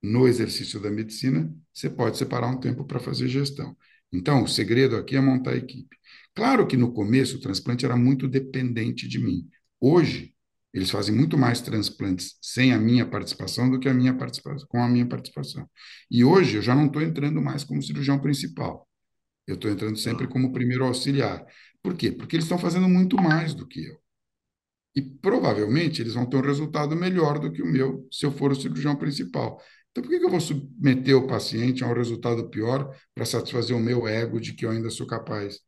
[0.03, 3.75] no exercício da medicina, você pode separar um tempo para fazer gestão.
[4.11, 5.95] Então, o segredo aqui é montar a equipe.
[6.35, 9.47] Claro que no começo o transplante era muito dependente de mim.
[9.79, 10.33] Hoje,
[10.73, 14.83] eles fazem muito mais transplantes sem a minha participação do que a minha participação, com
[14.83, 15.67] a minha participação.
[16.11, 18.87] E hoje eu já não estou entrando mais como cirurgião principal.
[19.47, 21.45] Eu estou entrando sempre como primeiro auxiliar.
[21.87, 22.11] Por quê?
[22.11, 23.97] Porque eles estão fazendo muito mais do que eu.
[24.93, 28.51] E provavelmente eles vão ter um resultado melhor do que o meu se eu for
[28.51, 29.57] o cirurgião principal.
[29.89, 33.79] Então, por que, eu vou submeter o paciente a um resultado pior para satisfazer o
[33.79, 35.61] meu ego de que eu ainda sou capaz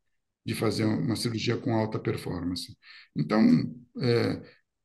[0.44, 2.76] de fazer uma cirurgia com alta performance?
[3.16, 4.42] Então, é,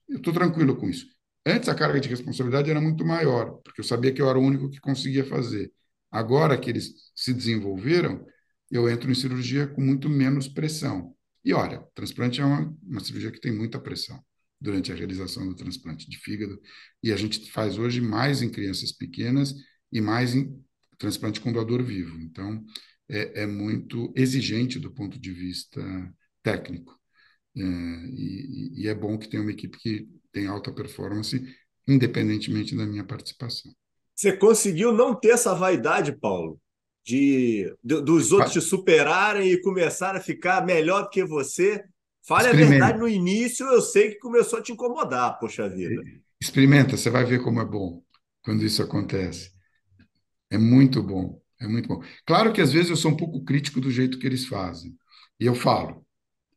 [0.08, 1.06] eu estou tranquilo com isso.
[1.46, 4.42] Antes a carga de responsabilidade era muito maior, porque eu sabia que eu era o
[4.42, 5.70] único que conseguia fazer.
[6.10, 8.26] Agora que eles se desenvolveram,
[8.72, 11.15] eu entro em cirurgia com muito menos pressão.
[11.46, 14.20] E olha, transplante é uma, uma cirurgia que tem muita pressão.
[14.60, 16.60] durante a realização do transplante de fígado.
[17.04, 19.54] E a gente faz hoje mais em crianças pequenas
[19.92, 20.60] e mais em
[20.98, 22.18] transplante com doador vivo.
[22.20, 22.64] Então,
[23.08, 25.82] é, é muito exigente do ponto de vista
[26.42, 26.98] técnico.
[27.56, 31.42] É, e, e, é bom que tenha uma equipe que tem alta performance,
[31.88, 33.72] independentemente da minha participação.
[34.16, 36.60] Você conseguiu não ter essa vaidade, Paulo,
[37.06, 41.84] de, de dos outros te superarem e começar a ficar melhor do que você?
[42.28, 46.02] Fale a verdade, no início eu sei que começou a te incomodar, poxa vida.
[46.42, 48.02] Experimenta, você vai ver como é bom
[48.44, 49.52] quando isso acontece.
[50.50, 52.02] É muito bom, é muito bom.
[52.26, 54.96] Claro que às vezes eu sou um pouco crítico do jeito que eles fazem.
[55.40, 56.04] E eu falo,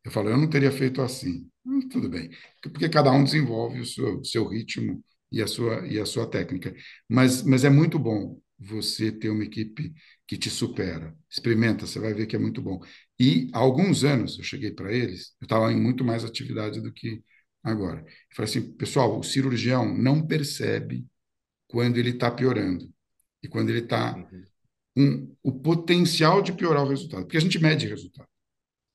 [0.03, 1.47] eu falo, eu não teria feito assim.
[1.67, 2.31] Hum, tudo bem,
[2.63, 6.75] porque cada um desenvolve o seu, seu ritmo e a sua, e a sua técnica.
[7.07, 9.95] Mas, mas é muito bom você ter uma equipe
[10.27, 11.17] que te supera.
[11.31, 12.81] Experimenta, você vai ver que é muito bom.
[13.19, 16.93] E há alguns anos eu cheguei para eles, eu estava em muito mais atividade do
[16.93, 17.23] que
[17.63, 18.01] agora.
[18.01, 21.07] Eu falei assim, pessoal, o cirurgião não percebe
[21.69, 22.89] quando ele está piorando
[23.43, 24.45] e quando ele está uhum.
[24.97, 28.29] com o potencial de piorar o resultado, porque a gente mede resultado.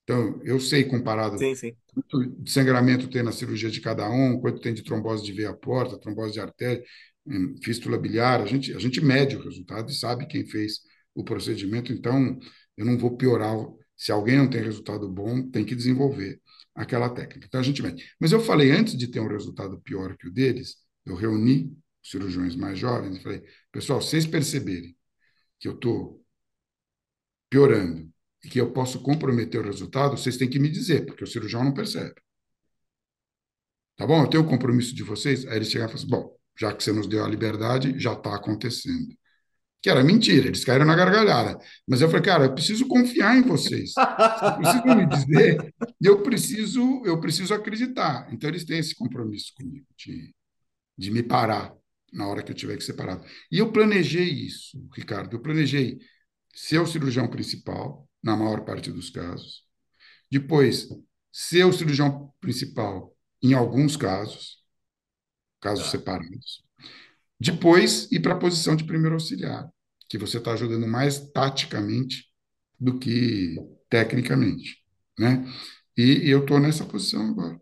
[0.03, 1.74] Então, eu sei comparado sim, sim.
[1.93, 5.53] quanto de sangramento tem na cirurgia de cada um, quanto tem de trombose de veia
[5.53, 6.84] porta, trombose de artéria,
[7.63, 10.82] fístula biliar, a gente, a gente mede o resultado e sabe quem fez
[11.15, 12.39] o procedimento, então
[12.76, 13.55] eu não vou piorar.
[13.95, 16.41] Se alguém não tem resultado bom, tem que desenvolver
[16.76, 17.45] aquela técnica.
[17.47, 18.03] Então a gente mede.
[18.19, 21.71] Mas eu falei, antes de ter um resultado pior que o deles, eu reuni
[22.03, 24.95] os cirurgiões mais jovens e falei, pessoal, vocês perceberem
[25.59, 26.24] que eu estou
[27.49, 28.11] piorando
[28.43, 31.63] e que eu posso comprometer o resultado, vocês têm que me dizer, porque o cirurgião
[31.63, 32.15] não percebe.
[33.95, 34.24] Tá bom?
[34.24, 35.45] Eu tenho o compromisso de vocês.
[35.45, 38.14] Aí eles chegaram e falaram assim, bom, já que você nos deu a liberdade, já
[38.14, 39.16] está acontecendo.
[39.82, 41.60] Que era mentira, eles caíram na gargalhada.
[41.88, 43.93] Mas eu falei, cara, eu preciso confiar em vocês.
[43.93, 48.28] Vocês precisam me dizer, e eu preciso, eu preciso acreditar.
[48.32, 50.34] Então eles têm esse compromisso comigo de,
[50.97, 51.74] de me parar
[52.14, 53.26] na hora que eu tiver que ser parado.
[53.51, 55.36] E eu planejei isso, Ricardo.
[55.36, 55.99] Eu planejei
[56.54, 59.64] ser o cirurgião principal, na maior parte dos casos.
[60.32, 60.88] Depois,
[61.32, 64.62] ser o cirurgião principal em alguns casos,
[65.64, 65.91] casos tá.
[65.91, 66.61] separados.
[67.39, 69.70] Depois, ir para a posição de primeiro auxiliar,
[70.09, 72.30] que você está ajudando mais taticamente
[72.80, 73.55] do que
[73.89, 74.84] tecnicamente.
[75.18, 75.45] Né?
[75.97, 77.59] E, e eu estou nessa posição agora.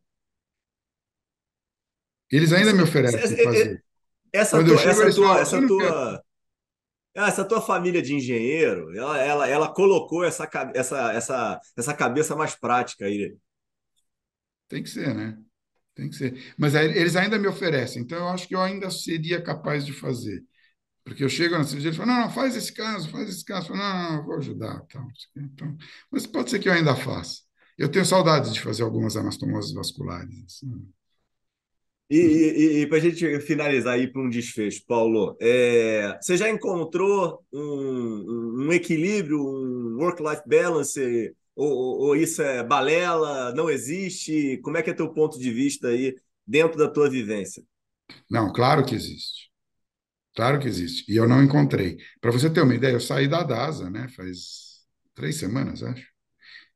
[2.30, 3.84] Eles ainda me oferecem fazer.
[4.34, 6.24] Essa tua, essa tua, essa tua,
[7.18, 12.36] ah, essa tua família de engenheiro, ela, ela, ela colocou essa, essa, essa, essa cabeça
[12.36, 13.36] mais prática aí.
[14.70, 15.38] Tem que ser, né?
[16.02, 16.54] Tem que ser.
[16.58, 19.94] Mas aí, eles ainda me oferecem, então eu acho que eu ainda seria capaz de
[19.94, 20.44] fazer.
[21.04, 23.68] Porque eu chego na cirurgia e falo, não, não, faz esse caso, faz esse caso.
[23.68, 24.82] Falo, não, não, vou ajudar.
[24.88, 25.78] Então, então,
[26.10, 27.42] mas pode ser que eu ainda faça.
[27.78, 30.44] Eu tenho saudades de fazer algumas anastomoses vasculares.
[30.44, 30.92] Assim.
[32.10, 36.50] E, e, e para a gente finalizar aí para um desfecho, Paulo, é, você já
[36.50, 44.58] encontrou um, um equilíbrio, um work-life balance, ou, ou, isso é balela, não existe?
[44.64, 47.64] Como é que é teu ponto de vista aí dentro da tua vivência?
[48.30, 49.52] Não, claro que existe.
[50.36, 51.12] Claro que existe.
[51.12, 51.98] E eu não encontrei.
[52.20, 54.08] Para você ter uma ideia, eu saí da DASA, né?
[54.10, 54.82] Faz
[55.14, 56.08] três semanas, acho.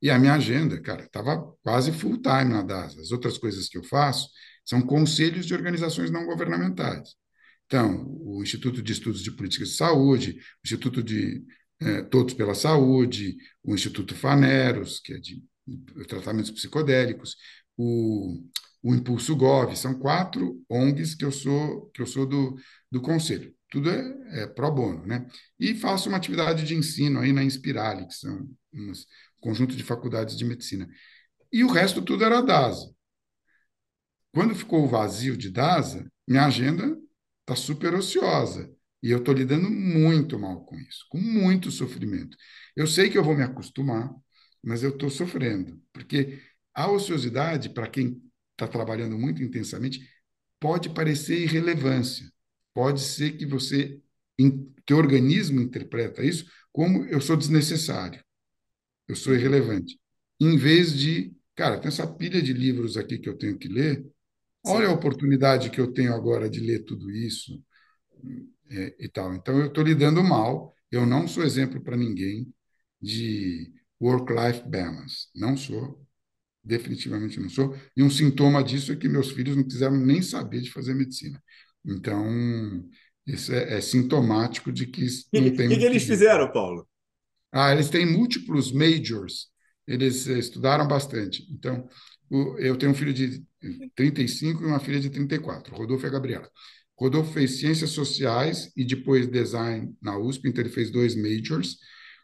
[0.01, 3.01] E a minha agenda, cara, estava quase full time na DASA.
[3.01, 4.29] As outras coisas que eu faço
[4.63, 7.15] são conselhos de organizações não governamentais.
[7.65, 11.43] Então, o Instituto de Estudos de Políticas de Saúde, o Instituto de
[11.81, 15.43] eh, Todos pela Saúde, o Instituto Faneros, que é de
[16.07, 17.35] tratamentos psicodélicos,
[17.77, 18.41] o,
[18.83, 22.55] o Impulso Gov, são quatro ONGs que eu sou que eu sou do,
[22.91, 23.53] do conselho.
[23.69, 25.27] Tudo é, é pro bono, né?
[25.59, 28.91] E faço uma atividade de ensino aí na Inspirale, que são um
[29.41, 30.87] conjunto de faculdades de medicina.
[31.51, 32.93] E o resto tudo era DASA.
[34.33, 36.97] Quando ficou o vazio de DASA, minha agenda
[37.41, 38.69] está super ociosa.
[39.05, 42.35] E eu estou lidando muito mal com isso, com muito sofrimento.
[42.75, 44.11] Eu sei que eu vou me acostumar,
[44.63, 46.41] mas eu estou sofrendo, porque
[46.73, 48.19] a ociosidade, para quem
[48.53, 50.09] está trabalhando muito intensamente,
[50.59, 52.25] pode parecer irrelevância.
[52.73, 54.01] Pode ser que você,
[54.87, 58.19] teu organismo interpreta isso como eu sou desnecessário,
[59.07, 59.99] eu sou irrelevante.
[60.39, 64.03] Em vez de, cara, tem essa pilha de livros aqui que eu tenho que ler,
[64.67, 67.63] Olha a oportunidade que eu tenho agora de ler tudo isso
[68.69, 69.33] é, e tal.
[69.33, 70.73] Então, eu estou lidando mal.
[70.91, 72.53] Eu não sou exemplo para ninguém
[73.01, 75.27] de work-life balance.
[75.35, 76.03] Não sou.
[76.63, 77.75] Definitivamente não sou.
[77.95, 81.41] E um sintoma disso é que meus filhos não quiseram nem saber de fazer medicina.
[81.85, 82.25] Então,
[83.25, 85.05] isso é, é sintomático de que.
[85.05, 86.87] O que, que eles fizeram, Paulo?
[87.51, 89.47] Ah, eles têm múltiplos majors.
[89.87, 91.47] Eles estudaram bastante.
[91.51, 91.87] Então,
[92.57, 93.43] eu tenho um filho de
[93.95, 96.49] 35 e uma filha de 34, Rodolfo e a Gabriela.
[96.97, 101.77] Rodolfo fez Ciências Sociais e depois Design na USP, então ele fez dois majors.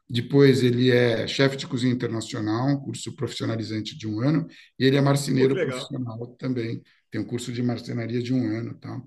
[0.09, 4.45] Depois ele é chefe de cozinha internacional, um curso profissionalizante de um ano,
[4.77, 6.81] e ele é marceneiro profissional também.
[7.09, 9.01] Tem um curso de marcenaria de um ano, tá?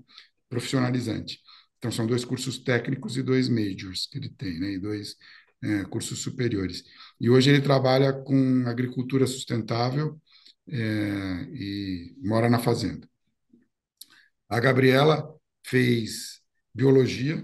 [0.49, 1.39] profissionalizante.
[1.77, 4.71] Então são dois cursos técnicos e dois majors que ele tem, né?
[4.71, 5.15] E dois
[5.63, 6.83] é, cursos superiores.
[7.19, 10.19] E hoje ele trabalha com agricultura sustentável
[10.67, 10.77] é,
[11.53, 13.07] e mora na fazenda.
[14.49, 15.34] A Gabriela
[15.67, 16.41] fez
[16.73, 17.43] biologia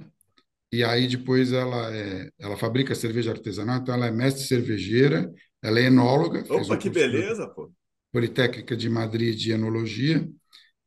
[0.72, 5.80] e aí depois ela é, ela fabrica cerveja artesanal, então ela é mestre cervejeira, ela
[5.80, 6.44] é enóloga.
[6.50, 7.72] Opa, que beleza, pô!
[8.12, 10.28] Politécnica de Madrid de enologia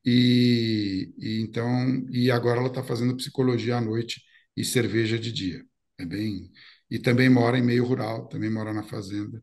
[0.05, 4.23] e, e então e agora ela está fazendo psicologia à noite
[4.57, 5.63] e cerveja de dia.
[5.99, 6.51] É bem
[6.91, 9.43] e também mora em meio rural, também mora na fazenda.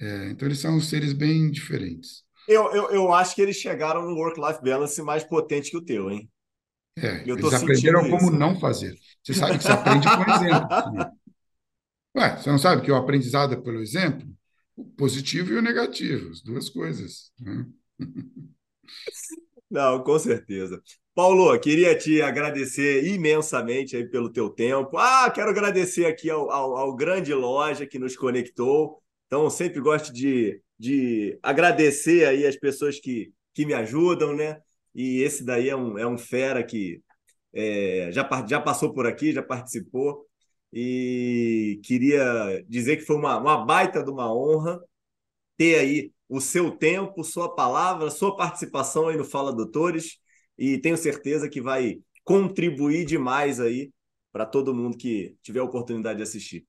[0.00, 2.24] É, então eles são seres bem diferentes.
[2.48, 6.10] Eu, eu, eu acho que eles chegaram num work-life balance mais potente que o teu,
[6.10, 6.28] hein?
[7.02, 8.32] É, eles aprenderam como isso.
[8.32, 8.94] não fazer.
[9.22, 10.92] Você sabe que você aprende com exemplo.
[10.92, 11.10] Né?
[12.16, 14.28] Ué, você não sabe que o aprendizado é pelo exemplo?
[14.76, 17.32] O positivo e o negativo, as duas coisas.
[17.40, 17.66] Né?
[19.70, 20.82] Não, com certeza.
[21.14, 24.96] Paulo, queria te agradecer imensamente aí pelo teu tempo.
[24.96, 29.00] Ah, quero agradecer aqui ao, ao, ao grande loja que nos conectou.
[29.26, 34.60] Então, sempre gosto de, de agradecer aí as pessoas que, que me ajudam, né?
[34.94, 37.00] E esse daí é um, é um fera que
[37.52, 40.26] é, já, já passou por aqui, já participou.
[40.72, 44.80] E queria dizer que foi uma, uma baita de uma honra
[45.56, 50.18] ter aí o seu tempo, sua palavra, sua participação aí no Fala Doutores.
[50.56, 53.92] E tenho certeza que vai contribuir demais aí
[54.32, 56.64] para todo mundo que tiver a oportunidade de assistir.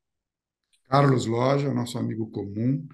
[0.89, 2.85] Carlos Loja, nosso amigo comum,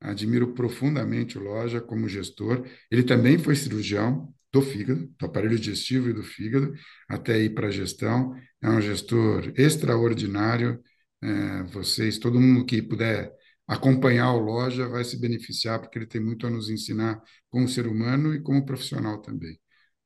[0.00, 2.66] admiro profundamente o Loja como gestor.
[2.90, 6.72] Ele também foi cirurgião, do fígado, do aparelho digestivo e do fígado,
[7.08, 8.32] até ir para a gestão.
[8.62, 10.80] É um gestor extraordinário.
[11.20, 13.32] É, vocês, todo mundo que puder
[13.66, 17.88] acompanhar o Loja vai se beneficiar, porque ele tem muito a nos ensinar como ser
[17.88, 19.58] humano e como profissional também.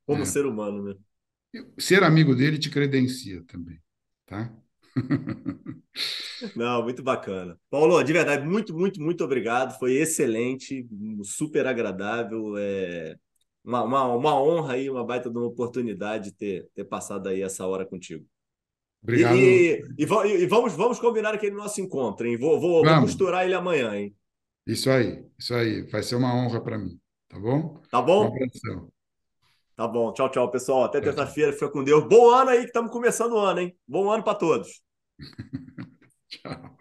[0.06, 0.24] Como é.
[0.24, 0.94] ser humano, né?
[1.78, 3.78] Ser amigo dele te credencia também,
[4.24, 4.50] tá?
[6.56, 7.58] Não, muito bacana.
[7.68, 9.78] Paulo, de verdade, muito, muito, muito obrigado.
[9.78, 10.88] Foi excelente,
[11.22, 12.54] super agradável.
[12.56, 13.14] É
[13.64, 17.66] uma, uma, uma honra aí, uma baita de uma oportunidade ter, ter passado aí essa
[17.66, 18.26] hora contigo.
[19.02, 19.36] Obrigado.
[19.36, 22.36] E, e, e, vamos, vamos combinar aquele nosso encontro, hein?
[22.36, 24.14] Vou, vou, vou costurar ele amanhã, hein?
[24.66, 25.82] Isso aí, isso aí.
[25.82, 26.98] Vai ser uma honra para mim,
[27.28, 27.80] tá bom?
[27.90, 28.32] Tá bom?
[29.76, 30.12] Tá bom.
[30.12, 30.84] Tchau, tchau, pessoal.
[30.84, 31.52] Até terça-feira.
[31.52, 32.04] Fica com Deus.
[32.08, 33.78] Bom ano aí que estamos começando o ano, hein?
[33.86, 34.82] Bom ano para todos.
[36.28, 36.77] tchau.